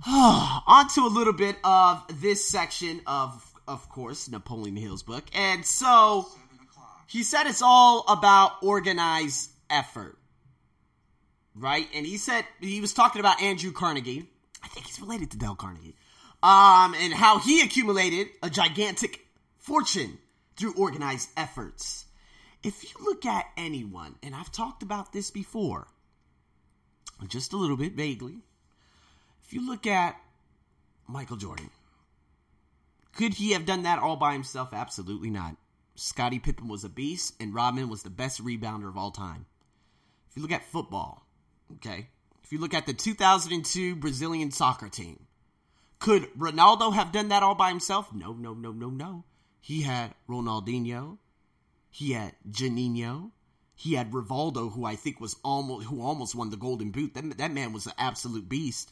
on 0.07 0.89
to 0.91 1.01
a 1.03 1.09
little 1.09 1.33
bit 1.33 1.57
of 1.65 2.05
this 2.21 2.49
section 2.49 3.01
of, 3.07 3.55
of 3.67 3.89
course, 3.89 4.29
Napoleon 4.29 4.77
Hill's 4.77 5.03
book. 5.03 5.25
And 5.35 5.65
so, 5.65 6.27
he 7.07 7.23
said 7.23 7.47
it's 7.47 7.63
all 7.63 8.05
about 8.09 8.63
organized 8.63 9.51
effort. 9.71 10.19
Right? 11.55 11.89
And 11.95 12.05
he 12.05 12.19
said, 12.19 12.45
he 12.61 12.81
was 12.81 12.93
talking 12.93 13.21
about 13.21 13.41
Andrew 13.41 13.73
Carnegie. 13.73 14.29
I 14.63 14.69
think 14.69 14.87
he's 14.87 15.01
related 15.01 15.31
to 15.31 15.39
Dale 15.39 15.55
Carnegie. 15.55 15.97
Um, 16.43 16.95
and 17.01 17.15
how 17.15 17.39
he 17.39 17.63
accumulated 17.63 18.29
a 18.43 18.51
gigantic 18.51 19.27
fortune 19.59 20.19
through 20.57 20.75
organized 20.75 21.31
efforts. 21.37 22.05
If 22.63 22.85
you 22.85 23.05
look 23.05 23.25
at 23.25 23.47
anyone, 23.57 24.17
and 24.23 24.35
I've 24.35 24.53
talked 24.53 24.83
about 24.83 25.13
this 25.13 25.31
before, 25.31 25.87
just 27.29 27.53
a 27.53 27.57
little 27.57 27.77
bit 27.77 27.95
vaguely. 27.95 28.39
If 29.45 29.53
you 29.53 29.67
look 29.67 29.87
at 29.87 30.17
Michael 31.07 31.37
Jordan, 31.37 31.71
could 33.13 33.35
he 33.35 33.53
have 33.53 33.65
done 33.65 33.85
that 33.85 33.99
all 33.99 34.17
by 34.17 34.33
himself? 34.33 34.71
Absolutely 34.73 35.31
not. 35.31 35.57
Scottie 35.95 36.39
Pippen 36.39 36.69
was 36.69 36.85
a 36.85 36.91
beast, 36.91 37.35
and 37.41 37.55
Rodman 37.55 37.89
was 37.89 38.03
the 38.03 38.11
best 38.11 38.45
rebounder 38.45 38.89
of 38.89 38.99
all 38.99 39.11
time. 39.11 39.47
If 40.29 40.37
you 40.37 40.43
look 40.43 40.53
at 40.53 40.65
football, 40.65 41.27
okay, 41.77 42.09
if 42.45 42.53
you 42.53 42.61
look 42.61 42.75
at 42.75 42.87
the 42.87 42.93
2002 42.93 43.97
Brazilian 43.97 44.51
soccer 44.51 44.89
team, 44.89 45.27
could 45.99 46.29
Ronaldo 46.39 46.93
have 46.93 47.13
done 47.13 47.29
that 47.29 47.43
all 47.43 47.55
by 47.55 47.71
himself? 47.71 48.13
No, 48.13 48.33
no, 48.35 48.53
no, 48.53 48.73
no, 48.73 48.91
no. 48.91 49.25
He 49.61 49.83
had 49.83 50.15
Ronaldinho, 50.29 51.19
he 51.91 52.13
had 52.13 52.35
Juninho, 52.49 53.31
he 53.79 53.93
had 53.93 54.11
Rivaldo, 54.11 54.73
who 54.73 54.87
I 54.87 54.97
think 54.97 55.21
was 55.21 55.37
almost 55.45 55.87
who 55.87 56.01
almost 56.01 56.35
won 56.35 56.49
the 56.49 56.57
Golden 56.57 56.91
Boot. 56.91 57.13
That, 57.13 57.37
that 57.37 57.53
man 57.53 57.75
was 57.75 57.87
an 57.87 57.93
absolute 57.99 58.49
beast. 58.49 58.91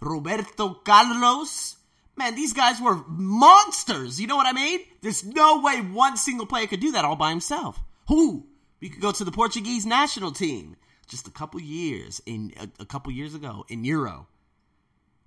Roberto 0.00 0.74
Carlos. 0.74 1.76
Man, 2.16 2.34
these 2.34 2.52
guys 2.52 2.80
were 2.80 3.04
monsters. 3.06 4.20
You 4.20 4.26
know 4.26 4.36
what 4.36 4.46
I 4.46 4.52
mean? 4.52 4.80
There's 5.02 5.24
no 5.24 5.60
way 5.60 5.80
one 5.80 6.16
single 6.16 6.46
player 6.46 6.66
could 6.66 6.80
do 6.80 6.92
that 6.92 7.04
all 7.04 7.16
by 7.16 7.30
himself. 7.30 7.80
Who? 8.08 8.46
We 8.80 8.88
could 8.88 9.00
go 9.00 9.12
to 9.12 9.24
the 9.24 9.32
Portuguese 9.32 9.86
national 9.86 10.32
team 10.32 10.76
just 11.06 11.28
a 11.28 11.30
couple 11.30 11.60
years 11.60 12.20
in 12.26 12.52
a, 12.60 12.82
a 12.82 12.84
couple 12.84 13.12
years 13.12 13.34
ago 13.34 13.64
in 13.68 13.84
Euro. 13.84 14.26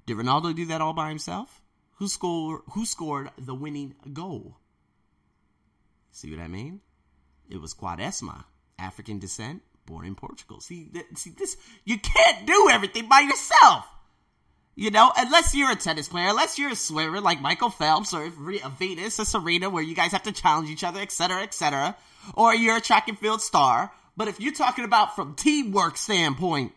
Did 0.06 0.18
Ronaldo 0.18 0.54
do 0.54 0.66
that 0.66 0.82
all 0.82 0.94
by 0.94 1.10
himself? 1.10 1.62
Who 1.96 2.10
scored 2.10 2.62
who 2.72 2.86
scored 2.86 3.32
the 3.38 3.56
winning 3.56 3.96
goal? 4.14 4.58
See 6.12 6.30
what 6.30 6.44
I 6.44 6.48
mean? 6.48 6.82
It 7.50 7.62
was 7.62 7.74
Quaresma. 7.74 8.44
African 8.80 9.20
descent, 9.20 9.62
born 9.86 10.06
in 10.06 10.16
Portugal. 10.16 10.60
See, 10.62 10.90
th- 10.94 11.06
see 11.16 11.32
this, 11.32 11.58
you 11.86 11.98
can't 12.00 12.46
do 12.46 12.70
everything 12.72 13.08
by 13.10 13.22
yourself. 13.22 13.86
You 14.76 14.92
know, 14.92 15.12
unless 15.18 15.56
you're 15.56 15.72
a 15.72 15.76
tennis 15.76 16.08
player, 16.08 16.28
unless 16.30 16.60
you're 16.60 16.70
a 16.70 16.76
swimmer 16.76 17.20
like 17.20 17.42
Michael 17.42 17.72
Phelps 17.72 18.14
or 18.14 18.26
a 18.26 18.70
Venus, 18.70 19.18
a 19.18 19.26
Serena, 19.26 19.72
where 19.72 19.82
you 19.82 19.96
guys 19.96 20.12
have 20.12 20.24
to 20.24 20.32
challenge 20.32 20.70
each 20.70 20.84
other, 20.84 21.00
etc., 21.00 21.42
etc., 21.42 21.98
or 22.36 22.54
you're 22.54 22.78
a 22.78 22.82
track 22.82 23.08
and 23.08 23.18
field 23.18 23.42
star. 23.42 23.92
But 24.16 24.28
if 24.28 24.40
you're 24.40 24.54
talking 24.54 24.86
about 24.86 25.16
from 25.16 25.34
teamwork 25.34 25.98
standpoint, 25.98 26.74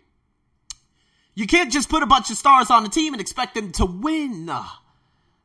you 1.34 1.46
can't 1.46 1.70
just 1.70 1.90
put 1.90 2.02
a 2.02 2.06
bunch 2.06 2.30
of 2.30 2.38
stars 2.38 2.70
on 2.70 2.84
the 2.84 2.88
team 2.88 3.12
and 3.12 3.20
expect 3.20 3.54
them 3.54 3.72
to 3.72 3.84
win. 3.84 4.50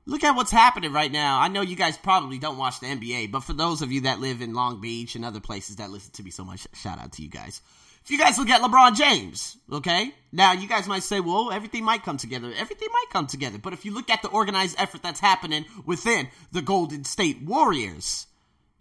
Look 0.08 0.24
at 0.24 0.36
what's 0.36 0.52
happening 0.52 0.94
right 0.94 1.12
now. 1.12 1.40
I 1.40 1.48
know 1.48 1.62
you 1.62 1.76
guys 1.76 1.98
probably 1.98 2.38
don't 2.38 2.60
watch 2.60 2.80
the 2.80 2.86
NBA, 2.86 3.32
but 3.32 3.40
for 3.40 3.54
those 3.54 3.82
of 3.82 3.92
you 3.92 4.02
that 4.02 4.20
live 4.20 4.42
in 4.42 4.54
Long 4.54 4.80
Beach 4.80 5.16
and 5.16 5.26
other 5.26 5.40
places 5.40 5.78
that 5.78 5.90
listen 5.90 6.12
to 6.14 6.24
me 6.24 6.30
so 6.30 6.44
much, 6.44 6.68
shout 6.74 7.00
out 7.00 7.14
to 7.14 7.24
you 7.24 7.30
guys. 7.30 7.62
If 8.04 8.12
you 8.12 8.20
guys 8.20 8.38
look 8.38 8.52
at 8.52 8.62
LeBron 8.62 8.96
James, 8.96 9.58
okay? 9.72 10.14
Now, 10.32 10.54
you 10.54 10.68
guys 10.68 10.88
might 10.88 11.02
say, 11.02 11.20
well, 11.22 11.52
everything 11.52 11.84
might 11.84 12.04
come 12.04 12.18
together. 12.18 12.54
Everything 12.56 12.90
might 12.94 13.08
come 13.10 13.26
together. 13.26 13.58
But 13.58 13.74
if 13.74 13.84
you 13.84 13.96
look 13.96 14.12
at 14.12 14.22
the 14.22 14.28
organized 14.28 14.76
effort 14.78 15.02
that's 15.02 15.20
happening 15.20 15.66
within 15.88 16.28
the 16.52 16.62
Golden 16.62 17.04
State 17.04 17.42
Warriors, 17.42 18.28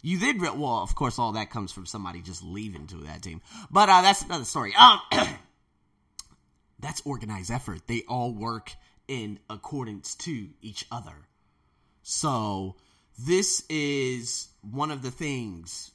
you 0.03 0.19
did, 0.19 0.39
well, 0.39 0.83
of 0.83 0.93
course, 0.93 1.17
all 1.17 1.31
that 1.31 1.49
comes 1.49 1.71
from 1.71 1.87
somebody 1.87 2.21
just 2.21 2.43
leaving 2.43 2.85
to 2.85 2.97
that 2.97 3.23
team. 3.23 3.41
But 3.71 3.89
uh, 3.89 4.03
that's 4.03 4.21
another 4.21 4.45
story. 4.45 4.75
Um, 4.75 4.99
that's 6.79 7.01
organized 7.03 7.49
effort. 7.49 7.87
They 7.87 8.03
all 8.07 8.31
work 8.31 8.73
in 9.07 9.39
accordance 9.49 10.15
to 10.15 10.49
each 10.61 10.85
other. 10.91 11.27
So, 12.03 12.75
this 13.17 13.63
is 13.69 14.49
one 14.61 14.91
of 14.91 15.01
the 15.01 15.11
things 15.11 15.91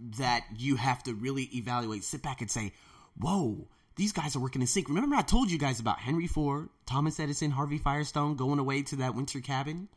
that 0.00 0.44
you 0.56 0.76
have 0.76 1.02
to 1.04 1.14
really 1.14 1.44
evaluate. 1.54 2.04
Sit 2.04 2.22
back 2.22 2.40
and 2.40 2.50
say, 2.50 2.72
whoa, 3.18 3.68
these 3.96 4.12
guys 4.12 4.36
are 4.36 4.40
working 4.40 4.62
in 4.62 4.68
sync. 4.68 4.88
Remember, 4.88 5.16
I 5.16 5.22
told 5.22 5.50
you 5.50 5.58
guys 5.58 5.80
about 5.80 5.98
Henry 5.98 6.26
Ford, 6.26 6.68
Thomas 6.86 7.18
Edison, 7.18 7.50
Harvey 7.50 7.78
Firestone 7.78 8.36
going 8.36 8.58
away 8.58 8.82
to 8.82 8.96
that 8.96 9.14
winter 9.14 9.40
cabin? 9.40 9.88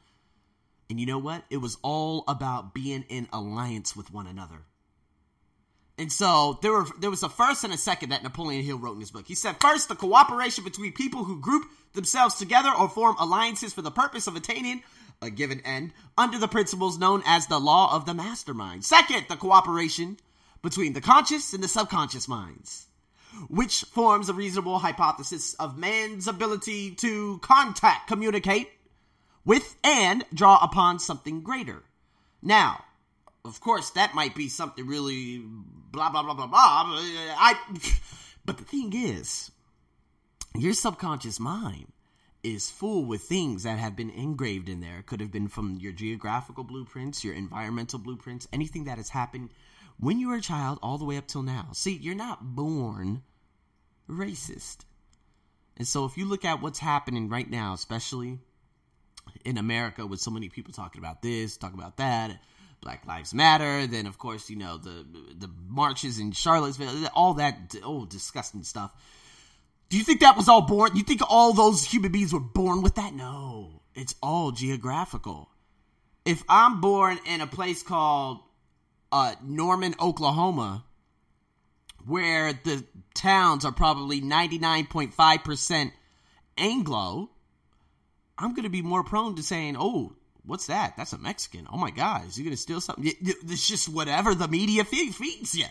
And 0.89 0.99
you 0.99 1.05
know 1.05 1.19
what? 1.19 1.43
It 1.49 1.57
was 1.57 1.77
all 1.83 2.23
about 2.27 2.73
being 2.73 3.03
in 3.09 3.27
alliance 3.31 3.95
with 3.95 4.11
one 4.11 4.27
another. 4.27 4.65
And 6.01 6.11
so 6.11 6.57
there 6.63 6.71
were 6.71 6.87
there 6.99 7.11
was 7.11 7.21
a 7.21 7.29
first 7.29 7.63
and 7.63 7.71
a 7.71 7.77
second 7.77 8.09
that 8.09 8.23
Napoleon 8.23 8.63
Hill 8.63 8.79
wrote 8.79 8.95
in 8.95 9.01
his 9.01 9.11
book. 9.11 9.27
He 9.27 9.35
said, 9.35 9.57
first, 9.61 9.87
the 9.87 9.95
cooperation 9.95 10.63
between 10.63 10.93
people 10.93 11.25
who 11.25 11.39
group 11.39 11.65
themselves 11.93 12.33
together 12.33 12.71
or 12.75 12.89
form 12.89 13.15
alliances 13.19 13.71
for 13.71 13.83
the 13.83 13.91
purpose 13.91 14.25
of 14.25 14.35
attaining 14.35 14.81
a 15.21 15.29
given 15.29 15.61
end 15.61 15.93
under 16.17 16.39
the 16.39 16.47
principles 16.47 16.97
known 16.97 17.21
as 17.27 17.45
the 17.45 17.59
law 17.59 17.95
of 17.95 18.07
the 18.07 18.15
mastermind. 18.15 18.83
Second, 18.83 19.27
the 19.29 19.35
cooperation 19.35 20.17
between 20.63 20.93
the 20.93 21.01
conscious 21.01 21.53
and 21.53 21.63
the 21.63 21.67
subconscious 21.67 22.27
minds, 22.27 22.87
which 23.47 23.81
forms 23.81 24.27
a 24.27 24.33
reasonable 24.33 24.79
hypothesis 24.79 25.53
of 25.59 25.77
man's 25.77 26.27
ability 26.27 26.95
to 26.95 27.37
contact, 27.43 28.07
communicate 28.07 28.71
with, 29.45 29.77
and 29.83 30.25
draw 30.33 30.57
upon 30.63 30.97
something 30.97 31.43
greater. 31.43 31.83
Now, 32.41 32.85
of 33.45 33.59
course, 33.59 33.91
that 33.91 34.13
might 34.13 34.35
be 34.35 34.49
something 34.49 34.85
really 34.85 35.43
blah 35.91 36.09
blah 36.09 36.23
blah 36.23 36.33
blah 36.33 36.47
blah. 36.47 36.83
Uh, 36.95 37.33
I, 37.37 37.55
but 38.45 38.57
the 38.57 38.63
thing 38.63 38.93
is, 38.93 39.51
your 40.55 40.73
subconscious 40.73 41.39
mind 41.39 41.91
is 42.43 42.69
full 42.69 43.05
with 43.05 43.21
things 43.21 43.63
that 43.63 43.77
have 43.77 43.95
been 43.95 44.09
engraved 44.09 44.67
in 44.67 44.81
there. 44.81 45.03
Could 45.03 45.21
have 45.21 45.31
been 45.31 45.47
from 45.47 45.77
your 45.79 45.91
geographical 45.91 46.63
blueprints, 46.63 47.23
your 47.23 47.35
environmental 47.35 47.99
blueprints, 47.99 48.47
anything 48.51 48.85
that 48.85 48.97
has 48.97 49.09
happened 49.09 49.49
when 49.99 50.19
you 50.19 50.29
were 50.29 50.35
a 50.35 50.41
child 50.41 50.79
all 50.81 50.97
the 50.97 51.05
way 51.05 51.17
up 51.17 51.27
till 51.27 51.43
now. 51.43 51.67
See, 51.73 51.93
you're 51.93 52.15
not 52.15 52.55
born 52.55 53.21
racist. 54.09 54.79
And 55.77 55.87
so 55.87 56.05
if 56.05 56.17
you 56.17 56.25
look 56.25 56.43
at 56.45 56.61
what's 56.61 56.79
happening 56.79 57.29
right 57.29 57.49
now, 57.49 57.73
especially 57.73 58.39
in 59.45 59.57
America 59.57 60.05
with 60.05 60.19
so 60.19 60.31
many 60.31 60.49
people 60.49 60.73
talking 60.73 60.99
about 60.99 61.21
this, 61.21 61.57
talking 61.57 61.79
about 61.79 61.97
that, 61.97 62.39
Black 62.81 63.05
Lives 63.05 63.33
Matter, 63.33 63.85
then 63.87 64.07
of 64.07 64.17
course, 64.17 64.49
you 64.49 64.55
know, 64.55 64.77
the 64.77 65.05
the 65.37 65.49
marches 65.67 66.19
in 66.19 66.31
Charlottesville, 66.31 67.07
all 67.13 67.35
that 67.35 67.75
oh 67.83 68.05
disgusting 68.05 68.63
stuff. 68.63 68.91
Do 69.89 69.97
you 69.97 70.03
think 70.03 70.21
that 70.21 70.37
was 70.37 70.47
all 70.47 70.61
born? 70.61 70.95
You 70.95 71.03
think 71.03 71.21
all 71.29 71.53
those 71.53 71.83
human 71.83 72.11
beings 72.11 72.33
were 72.33 72.39
born 72.39 72.81
with 72.81 72.95
that? 72.95 73.13
No. 73.13 73.81
It's 73.93 74.15
all 74.23 74.51
geographical. 74.51 75.49
If 76.23 76.43
I'm 76.47 76.79
born 76.79 77.19
in 77.25 77.41
a 77.41 77.47
place 77.47 77.83
called 77.83 78.39
uh, 79.11 79.35
Norman, 79.43 79.95
Oklahoma, 79.99 80.85
where 82.05 82.53
the 82.53 82.85
towns 83.13 83.65
are 83.65 83.73
probably 83.73 84.21
99.5% 84.21 85.91
Anglo, 86.57 87.29
I'm 88.37 88.53
going 88.53 88.63
to 88.63 88.69
be 88.69 88.81
more 88.81 89.03
prone 89.03 89.35
to 89.35 89.43
saying, 89.43 89.75
oh, 89.77 90.13
what's 90.45 90.67
that? 90.67 90.95
That's 90.97 91.13
a 91.13 91.17
Mexican. 91.17 91.67
Oh 91.71 91.77
my 91.77 91.91
God, 91.91 92.27
is 92.27 92.35
he 92.35 92.43
going 92.43 92.55
to 92.55 92.61
steal 92.61 92.81
something? 92.81 93.11
It's 93.21 93.67
just 93.67 93.89
whatever 93.89 94.33
the 94.35 94.47
media 94.47 94.83
feeds 94.83 95.55
you. 95.55 95.65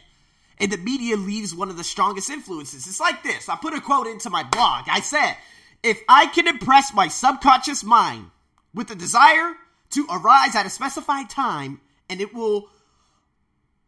And 0.59 0.71
the 0.71 0.79
media 0.79 1.17
leaves 1.17 1.55
one 1.55 1.71
of 1.71 1.77
the 1.77 1.85
strongest 1.85 2.29
influences. 2.29 2.87
It's 2.87 3.01
like 3.01 3.23
this. 3.23 3.49
I 3.49 3.57
put 3.57 3.75
a 3.75 3.81
quote 3.81 4.07
into 4.07 4.29
my 4.29 4.43
blog. 4.43 4.85
I 4.91 5.01
said, 5.01 5.37
if 5.83 6.01
I 6.09 6.27
can 6.27 6.47
impress 6.47 6.93
my 6.93 7.09
subconscious 7.09 7.83
mind 7.83 8.27
with 8.75 8.89
the 8.89 8.95
desire 8.95 9.55
to 9.91 10.07
arise 10.11 10.55
at 10.55 10.67
a 10.67 10.71
specified 10.71 11.31
time, 11.31 11.81
and 12.11 12.21
it 12.21 12.35
will 12.35 12.69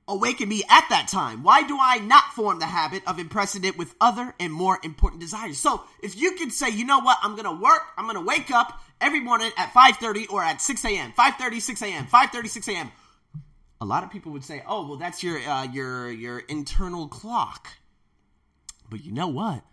awaken 0.09 0.49
me 0.49 0.63
at 0.69 0.85
that 0.91 1.09
time? 1.09 1.43
Why 1.43 1.63
do 1.67 1.79
I 1.81 1.99
not 1.99 2.33
form 2.35 2.59
the 2.59 2.67
habit 2.67 3.03
of 3.07 3.19
impressing 3.19 3.65
it 3.65 3.79
with 3.79 3.95
other 4.01 4.35
and 4.41 4.53
more 4.53 4.79
important 4.83 5.21
desires? 5.21 5.59
So 5.59 5.83
if 6.03 6.17
you 6.17 6.33
can 6.33 6.51
say, 6.51 6.71
you 6.71 6.85
know 6.85 7.01
what, 7.01 7.19
I'm 7.23 7.37
gonna 7.37 7.55
work, 7.55 7.83
I'm 7.97 8.07
gonna 8.07 8.23
wake 8.23 8.51
up 8.51 8.81
every 9.01 9.21
morning 9.21 9.51
at 9.57 9.73
5:30 9.73 10.31
or 10.31 10.43
at 10.43 10.61
6 10.61 10.85
a.m., 10.85 11.13
5:30, 11.13 11.61
6 11.61 11.83
a.m., 11.83 12.07
5:30, 12.07 12.49
6 12.49 12.69
a.m. 12.69 12.93
A 13.81 13.85
lot 13.85 14.05
of 14.05 14.11
people 14.11 14.33
would 14.33 14.45
say, 14.45 14.63
oh, 14.67 14.87
well, 14.87 14.97
that's 14.97 15.23
your 15.23 15.39
uh, 15.39 15.65
your 15.65 16.11
your 16.11 16.39
internal 16.41 17.09
clock. 17.09 17.69
But 18.89 19.05
you 19.05 19.13
know 19.13 19.29
what? 19.29 19.65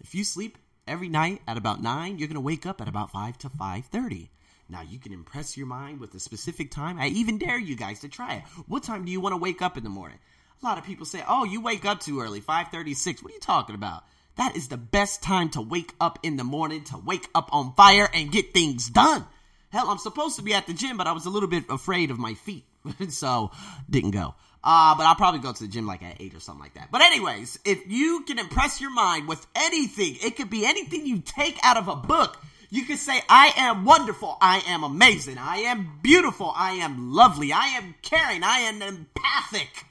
If 0.00 0.14
you 0.14 0.24
sleep 0.24 0.58
every 0.86 1.08
night 1.08 1.42
at 1.46 1.56
about 1.58 1.82
nine, 1.82 2.18
you're 2.18 2.28
gonna 2.28 2.40
wake 2.40 2.64
up 2.64 2.80
at 2.80 2.88
about 2.88 3.10
five 3.10 3.36
to 3.38 3.48
5:30. 3.48 4.30
Now 4.68 4.82
you 4.82 4.98
can 4.98 5.12
impress 5.12 5.56
your 5.56 5.66
mind 5.66 6.00
with 6.00 6.14
a 6.14 6.20
specific 6.20 6.70
time. 6.70 6.98
I 6.98 7.08
even 7.08 7.38
dare 7.38 7.58
you 7.58 7.74
guys 7.74 8.00
to 8.00 8.08
try 8.08 8.34
it. 8.36 8.42
What 8.66 8.82
time 8.82 9.04
do 9.04 9.12
you 9.12 9.20
want 9.20 9.32
to 9.32 9.38
wake 9.38 9.62
up 9.62 9.76
in 9.76 9.84
the 9.84 9.90
morning? 9.90 10.18
A 10.60 10.66
lot 10.66 10.78
of 10.78 10.84
people 10.84 11.06
say, 11.06 11.24
"Oh, 11.26 11.44
you 11.44 11.60
wake 11.60 11.84
up 11.84 12.00
too 12.00 12.20
early, 12.20 12.40
5:36." 12.40 13.22
What 13.22 13.32
are 13.32 13.34
you 13.34 13.40
talking 13.40 13.74
about? 13.74 14.04
That 14.36 14.56
is 14.56 14.68
the 14.68 14.76
best 14.76 15.22
time 15.22 15.48
to 15.50 15.60
wake 15.60 15.94
up 16.00 16.18
in 16.22 16.36
the 16.36 16.44
morning, 16.44 16.84
to 16.84 16.98
wake 16.98 17.28
up 17.34 17.48
on 17.52 17.74
fire 17.74 18.08
and 18.12 18.30
get 18.30 18.52
things 18.52 18.88
done. 18.88 19.26
Hell, 19.70 19.90
I'm 19.90 19.98
supposed 19.98 20.36
to 20.36 20.42
be 20.42 20.54
at 20.54 20.66
the 20.66 20.74
gym, 20.74 20.96
but 20.96 21.06
I 21.06 21.12
was 21.12 21.26
a 21.26 21.30
little 21.30 21.48
bit 21.48 21.64
afraid 21.68 22.10
of 22.10 22.18
my 22.18 22.34
feet, 22.34 22.64
so 23.08 23.50
didn't 23.90 24.12
go. 24.12 24.34
Uh, 24.62 24.94
but 24.96 25.06
I'll 25.06 25.14
probably 25.14 25.40
go 25.40 25.52
to 25.52 25.62
the 25.62 25.68
gym 25.68 25.86
like 25.86 26.02
at 26.02 26.20
8 26.20 26.34
or 26.34 26.40
something 26.40 26.62
like 26.62 26.74
that. 26.74 26.90
But, 26.90 27.02
anyways, 27.02 27.58
if 27.64 27.86
you 27.86 28.24
can 28.26 28.38
impress 28.38 28.80
your 28.80 28.90
mind 28.90 29.28
with 29.28 29.46
anything, 29.54 30.16
it 30.22 30.36
could 30.36 30.50
be 30.50 30.66
anything 30.66 31.06
you 31.06 31.20
take 31.20 31.58
out 31.62 31.76
of 31.76 31.88
a 31.88 31.96
book. 31.96 32.42
You 32.70 32.84
can 32.84 32.98
say, 32.98 33.22
I 33.28 33.52
am 33.56 33.84
wonderful. 33.84 34.36
I 34.40 34.62
am 34.68 34.84
amazing. 34.84 35.38
I 35.38 35.58
am 35.58 35.98
beautiful. 36.02 36.52
I 36.54 36.72
am 36.72 37.12
lovely. 37.12 37.52
I 37.52 37.68
am 37.78 37.94
caring. 38.02 38.42
I 38.42 38.58
am 38.60 38.82
empathic. 38.82 39.86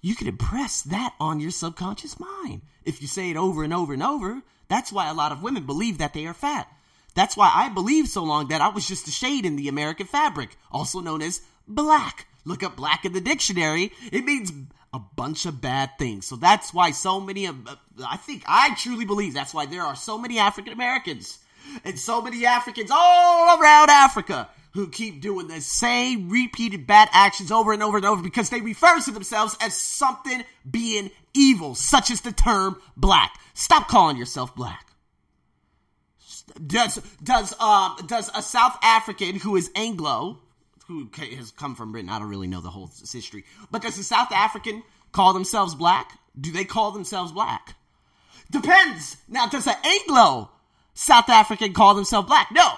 You 0.00 0.14
can 0.14 0.28
impress 0.28 0.82
that 0.82 1.14
on 1.18 1.40
your 1.40 1.50
subconscious 1.50 2.20
mind. 2.20 2.62
If 2.84 3.02
you 3.02 3.08
say 3.08 3.30
it 3.30 3.36
over 3.36 3.64
and 3.64 3.74
over 3.74 3.92
and 3.92 4.02
over, 4.02 4.42
that's 4.68 4.92
why 4.92 5.08
a 5.08 5.14
lot 5.14 5.32
of 5.32 5.42
women 5.42 5.66
believe 5.66 5.98
that 5.98 6.14
they 6.14 6.26
are 6.26 6.34
fat. 6.34 6.68
That's 7.14 7.36
why 7.36 7.50
I 7.52 7.68
believed 7.68 8.08
so 8.08 8.22
long 8.22 8.48
that 8.48 8.60
I 8.60 8.68
was 8.68 8.86
just 8.86 9.08
a 9.08 9.10
shade 9.10 9.44
in 9.44 9.56
the 9.56 9.66
American 9.66 10.06
fabric, 10.06 10.56
also 10.70 11.00
known 11.00 11.20
as 11.20 11.40
black. 11.66 12.28
Look 12.44 12.62
up 12.62 12.76
black 12.76 13.04
in 13.04 13.12
the 13.12 13.20
dictionary. 13.20 13.90
It 14.12 14.24
means 14.24 14.52
a 14.94 15.00
bunch 15.00 15.46
of 15.46 15.60
bad 15.60 15.98
things. 15.98 16.26
So 16.26 16.36
that's 16.36 16.72
why 16.72 16.92
so 16.92 17.20
many 17.20 17.46
of, 17.46 17.56
I 18.06 18.16
think, 18.18 18.44
I 18.46 18.74
truly 18.76 19.04
believe 19.04 19.34
that's 19.34 19.52
why 19.52 19.66
there 19.66 19.82
are 19.82 19.96
so 19.96 20.16
many 20.16 20.38
African 20.38 20.72
Americans 20.72 21.38
and 21.84 21.98
so 21.98 22.20
many 22.22 22.46
Africans 22.46 22.90
all 22.92 23.60
around 23.60 23.90
Africa 23.90 24.48
who 24.72 24.88
keep 24.88 25.20
doing 25.20 25.48
the 25.48 25.60
same 25.60 26.28
repeated 26.28 26.86
bad 26.86 27.08
actions 27.12 27.50
over 27.50 27.72
and 27.72 27.82
over 27.82 27.96
and 27.96 28.06
over 28.06 28.22
because 28.22 28.50
they 28.50 28.60
refer 28.60 29.00
to 29.00 29.10
themselves 29.10 29.56
as 29.60 29.74
something 29.74 30.44
being 30.70 31.10
evil, 31.34 31.74
such 31.74 32.10
as 32.10 32.20
the 32.20 32.32
term 32.32 32.80
black. 32.96 33.38
Stop 33.54 33.88
calling 33.88 34.16
yourself 34.16 34.54
black. 34.54 34.86
Does 36.64 36.96
does 37.22 37.58
um 37.60 37.96
does 38.06 38.30
a 38.34 38.42
South 38.42 38.76
African 38.82 39.36
who 39.36 39.56
is 39.56 39.70
Anglo, 39.74 40.38
who 40.86 41.10
has 41.36 41.50
come 41.50 41.74
from 41.74 41.92
Britain, 41.92 42.10
I 42.10 42.18
don't 42.18 42.28
really 42.28 42.46
know 42.46 42.60
the 42.60 42.70
whole 42.70 42.90
history, 43.12 43.44
but 43.70 43.82
does 43.82 43.98
a 43.98 44.04
South 44.04 44.32
African 44.32 44.82
call 45.12 45.32
themselves 45.34 45.74
black? 45.74 46.18
Do 46.40 46.52
they 46.52 46.64
call 46.64 46.92
themselves 46.92 47.32
black? 47.32 47.74
Depends. 48.50 49.16
Now, 49.28 49.46
does 49.46 49.66
an 49.66 49.76
Anglo 49.84 50.50
South 50.98 51.28
African 51.28 51.74
call 51.74 51.94
themselves 51.94 52.26
black? 52.26 52.48
No. 52.50 52.68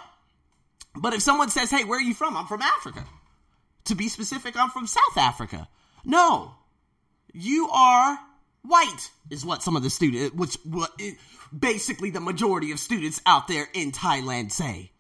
But 0.94 1.14
if 1.14 1.22
someone 1.22 1.48
says, 1.48 1.70
hey, 1.70 1.84
where 1.84 1.98
are 1.98 2.02
you 2.02 2.12
from? 2.12 2.36
I'm 2.36 2.46
from 2.46 2.60
Africa. 2.60 3.02
To 3.86 3.94
be 3.94 4.08
specific, 4.08 4.56
I'm 4.58 4.68
from 4.68 4.86
South 4.86 5.16
Africa. 5.16 5.68
No. 6.04 6.54
You 7.32 7.70
are 7.70 8.18
white, 8.62 9.10
is 9.30 9.46
what 9.46 9.62
some 9.62 9.74
of 9.74 9.82
the 9.82 9.88
students, 9.88 10.34
which 10.34 10.58
what 10.64 10.90
basically 11.58 12.10
the 12.10 12.20
majority 12.20 12.72
of 12.72 12.78
students 12.78 13.22
out 13.24 13.48
there 13.48 13.66
in 13.72 13.90
Thailand 13.90 14.52
say. 14.52 14.90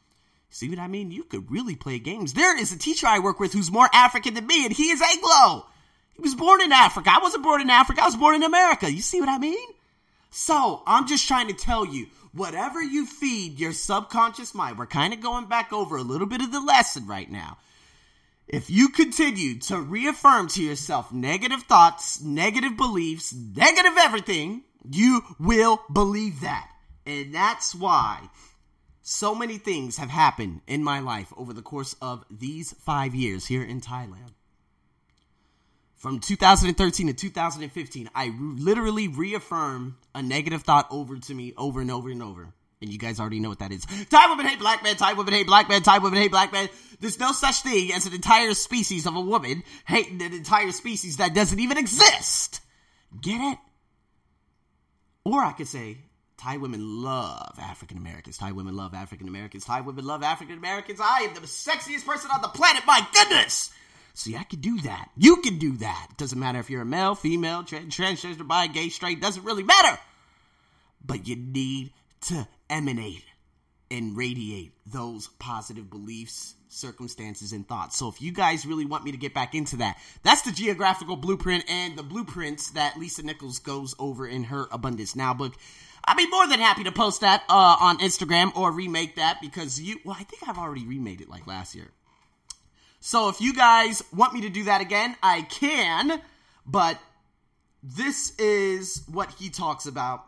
See 0.48 0.70
what 0.70 0.78
I 0.78 0.88
mean? 0.88 1.10
You 1.10 1.24
could 1.24 1.50
really 1.50 1.76
play 1.76 1.98
games. 1.98 2.32
There 2.32 2.58
is 2.58 2.72
a 2.72 2.78
teacher 2.78 3.06
I 3.06 3.18
work 3.18 3.38
with 3.38 3.52
who's 3.52 3.70
more 3.70 3.88
African 3.92 4.32
than 4.32 4.46
me, 4.46 4.64
and 4.64 4.72
he 4.72 4.90
is 4.90 5.02
Anglo. 5.02 5.66
He 6.14 6.22
was 6.22 6.34
born 6.34 6.62
in 6.62 6.72
Africa. 6.72 7.10
I 7.12 7.18
wasn't 7.18 7.44
born 7.44 7.60
in 7.60 7.68
Africa. 7.68 8.00
I 8.02 8.06
was 8.06 8.16
born 8.16 8.36
in 8.36 8.44
America. 8.44 8.90
You 8.90 9.02
see 9.02 9.20
what 9.20 9.28
I 9.28 9.36
mean? 9.36 9.68
So 10.30 10.82
I'm 10.86 11.06
just 11.06 11.28
trying 11.28 11.48
to 11.48 11.54
tell 11.54 11.84
you 11.84 12.06
whatever 12.32 12.82
you 12.82 13.06
feed 13.06 13.58
your 13.58 13.72
subconscious 13.72 14.54
mind, 14.54 14.78
we're 14.78 14.86
kind 14.86 15.12
of 15.12 15.20
going 15.20 15.46
back 15.46 15.72
over 15.72 15.96
a 15.96 16.02
little 16.02 16.26
bit 16.26 16.42
of 16.42 16.52
the 16.52 16.60
lesson 16.60 17.06
right 17.06 17.30
now. 17.30 17.58
If 18.46 18.68
you 18.68 18.88
continue 18.88 19.60
to 19.60 19.80
reaffirm 19.80 20.48
to 20.48 20.62
yourself 20.62 21.12
negative 21.12 21.62
thoughts, 21.62 22.20
negative 22.20 22.76
beliefs, 22.76 23.32
negative 23.32 23.92
everything, 23.98 24.62
you 24.90 25.22
will 25.38 25.80
believe 25.92 26.40
that. 26.40 26.68
And 27.06 27.34
that's 27.34 27.74
why 27.74 28.28
so 29.02 29.34
many 29.34 29.58
things 29.58 29.96
have 29.98 30.10
happened 30.10 30.62
in 30.66 30.82
my 30.82 31.00
life 31.00 31.32
over 31.36 31.52
the 31.52 31.62
course 31.62 31.94
of 32.02 32.24
these 32.30 32.72
five 32.72 33.14
years 33.14 33.46
here 33.46 33.62
in 33.62 33.80
Thailand. 33.80 34.32
From 36.00 36.18
2013 36.18 37.08
to 37.08 37.12
2015, 37.12 38.08
I 38.14 38.32
literally 38.38 39.08
reaffirm 39.08 39.98
a 40.14 40.22
negative 40.22 40.62
thought 40.62 40.86
over 40.90 41.18
to 41.18 41.34
me 41.34 41.52
over 41.58 41.82
and 41.82 41.90
over 41.90 42.08
and 42.08 42.22
over. 42.22 42.54
And 42.80 42.90
you 42.90 42.98
guys 42.98 43.20
already 43.20 43.38
know 43.38 43.50
what 43.50 43.58
that 43.58 43.70
is. 43.70 43.84
Thai 44.08 44.30
women 44.30 44.46
hate 44.46 44.58
black 44.58 44.82
men, 44.82 44.96
Thai 44.96 45.12
women 45.12 45.34
hate 45.34 45.46
black 45.46 45.68
men, 45.68 45.82
Thai 45.82 45.98
women 45.98 46.18
hate 46.18 46.30
black 46.30 46.54
men. 46.54 46.70
There's 47.00 47.20
no 47.20 47.32
such 47.32 47.56
thing 47.56 47.92
as 47.92 48.06
an 48.06 48.14
entire 48.14 48.54
species 48.54 49.04
of 49.04 49.14
a 49.14 49.20
woman 49.20 49.62
hating 49.86 50.22
an 50.22 50.32
entire 50.32 50.72
species 50.72 51.18
that 51.18 51.34
doesn't 51.34 51.60
even 51.60 51.76
exist. 51.76 52.62
Get 53.20 53.38
it? 53.38 53.58
Or 55.26 55.44
I 55.44 55.52
could 55.52 55.68
say, 55.68 55.98
Thai 56.38 56.56
women 56.56 57.02
love 57.02 57.58
African 57.60 57.98
Americans. 57.98 58.38
Thai 58.38 58.52
women 58.52 58.74
love 58.74 58.94
African 58.94 59.28
Americans. 59.28 59.66
Thai 59.66 59.82
women 59.82 60.06
love 60.06 60.22
African 60.22 60.56
Americans. 60.56 60.98
I 60.98 61.28
am 61.28 61.34
the 61.34 61.40
sexiest 61.40 62.06
person 62.06 62.30
on 62.34 62.40
the 62.40 62.48
planet. 62.48 62.84
My 62.86 63.06
goodness. 63.12 63.70
See, 64.14 64.36
I 64.36 64.42
can 64.44 64.60
do 64.60 64.80
that. 64.80 65.10
You 65.16 65.36
can 65.36 65.58
do 65.58 65.76
that. 65.78 66.08
It 66.10 66.16
doesn't 66.16 66.38
matter 66.38 66.58
if 66.58 66.70
you're 66.70 66.82
a 66.82 66.86
male, 66.86 67.14
female, 67.14 67.62
trans- 67.64 67.96
transgender, 67.96 68.46
bi, 68.46 68.66
gay, 68.66 68.88
straight. 68.88 69.20
Doesn't 69.20 69.44
really 69.44 69.62
matter. 69.62 69.98
But 71.04 71.26
you 71.26 71.36
need 71.36 71.92
to 72.22 72.46
emanate 72.68 73.24
and 73.90 74.16
radiate 74.16 74.72
those 74.86 75.28
positive 75.38 75.90
beliefs, 75.90 76.54
circumstances, 76.68 77.52
and 77.52 77.66
thoughts. 77.66 77.96
So 77.96 78.08
if 78.08 78.22
you 78.22 78.32
guys 78.32 78.66
really 78.66 78.84
want 78.84 79.04
me 79.04 79.10
to 79.10 79.16
get 79.16 79.34
back 79.34 79.54
into 79.54 79.78
that, 79.78 79.98
that's 80.22 80.42
the 80.42 80.52
geographical 80.52 81.16
blueprint 81.16 81.64
and 81.68 81.96
the 81.96 82.02
blueprints 82.02 82.70
that 82.72 82.98
Lisa 82.98 83.22
Nichols 83.22 83.58
goes 83.58 83.94
over 83.98 84.26
in 84.26 84.44
her 84.44 84.68
Abundance 84.70 85.16
Now 85.16 85.34
book. 85.34 85.54
I'd 86.04 86.16
be 86.16 86.28
more 86.28 86.46
than 86.46 86.60
happy 86.60 86.84
to 86.84 86.92
post 86.92 87.20
that 87.20 87.42
uh, 87.48 87.76
on 87.80 87.98
Instagram 87.98 88.56
or 88.56 88.72
remake 88.72 89.16
that 89.16 89.38
because 89.40 89.80
you. 89.80 89.98
Well, 90.04 90.16
I 90.18 90.24
think 90.24 90.48
I've 90.48 90.58
already 90.58 90.86
remade 90.86 91.20
it 91.20 91.28
like 91.28 91.46
last 91.46 91.74
year. 91.74 91.90
So 93.00 93.28
if 93.30 93.40
you 93.40 93.54
guys 93.54 94.04
want 94.14 94.34
me 94.34 94.42
to 94.42 94.50
do 94.50 94.64
that 94.64 94.80
again, 94.80 95.16
I 95.22 95.42
can. 95.42 96.20
But 96.66 96.98
this 97.82 98.38
is 98.38 99.02
what 99.10 99.30
he 99.32 99.48
talks 99.48 99.86
about 99.86 100.24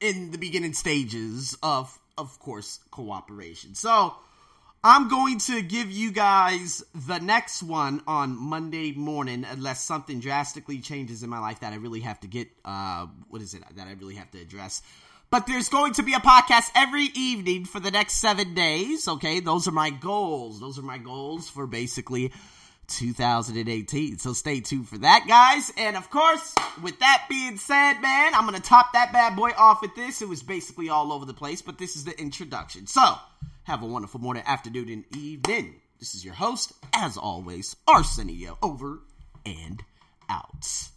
in 0.00 0.30
the 0.30 0.38
beginning 0.38 0.72
stages 0.72 1.56
of, 1.62 1.96
of 2.18 2.38
course, 2.40 2.80
cooperation. 2.90 3.74
So 3.74 4.14
I'm 4.82 5.08
going 5.08 5.38
to 5.40 5.62
give 5.62 5.90
you 5.92 6.10
guys 6.10 6.82
the 6.94 7.18
next 7.18 7.62
one 7.62 8.02
on 8.06 8.36
Monday 8.36 8.92
morning, 8.92 9.44
unless 9.48 9.84
something 9.84 10.18
drastically 10.18 10.80
changes 10.80 11.22
in 11.22 11.30
my 11.30 11.38
life 11.38 11.60
that 11.60 11.72
I 11.72 11.76
really 11.76 12.00
have 12.00 12.18
to 12.20 12.26
get. 12.26 12.48
Uh, 12.64 13.06
what 13.28 13.42
is 13.42 13.54
it 13.54 13.62
that 13.76 13.86
I 13.86 13.92
really 13.92 14.16
have 14.16 14.30
to 14.32 14.40
address? 14.40 14.82
But 15.32 15.46
there's 15.46 15.70
going 15.70 15.94
to 15.94 16.02
be 16.02 16.12
a 16.12 16.18
podcast 16.18 16.70
every 16.74 17.08
evening 17.14 17.64
for 17.64 17.80
the 17.80 17.90
next 17.90 18.16
seven 18.16 18.52
days. 18.52 19.08
Okay, 19.08 19.40
those 19.40 19.66
are 19.66 19.72
my 19.72 19.88
goals. 19.88 20.60
Those 20.60 20.78
are 20.78 20.82
my 20.82 20.98
goals 20.98 21.48
for 21.48 21.66
basically 21.66 22.32
2018. 22.88 24.18
So 24.18 24.34
stay 24.34 24.60
tuned 24.60 24.90
for 24.90 24.98
that, 24.98 25.24
guys. 25.26 25.72
And 25.78 25.96
of 25.96 26.10
course, 26.10 26.54
with 26.82 26.98
that 26.98 27.24
being 27.30 27.56
said, 27.56 27.94
man, 28.02 28.34
I'm 28.34 28.46
going 28.46 28.60
to 28.60 28.68
top 28.68 28.92
that 28.92 29.14
bad 29.14 29.34
boy 29.34 29.52
off 29.56 29.80
with 29.80 29.94
this. 29.94 30.20
It 30.20 30.28
was 30.28 30.42
basically 30.42 30.90
all 30.90 31.10
over 31.10 31.24
the 31.24 31.32
place, 31.32 31.62
but 31.62 31.78
this 31.78 31.96
is 31.96 32.04
the 32.04 32.20
introduction. 32.20 32.86
So 32.86 33.14
have 33.62 33.82
a 33.82 33.86
wonderful 33.86 34.20
morning, 34.20 34.42
afternoon, 34.44 34.90
and 34.90 35.16
evening. 35.16 35.76
This 35.98 36.14
is 36.14 36.26
your 36.26 36.34
host, 36.34 36.74
as 36.92 37.16
always, 37.16 37.74
Arsenio, 37.88 38.58
over 38.60 39.00
and 39.46 39.82
out. 40.28 40.90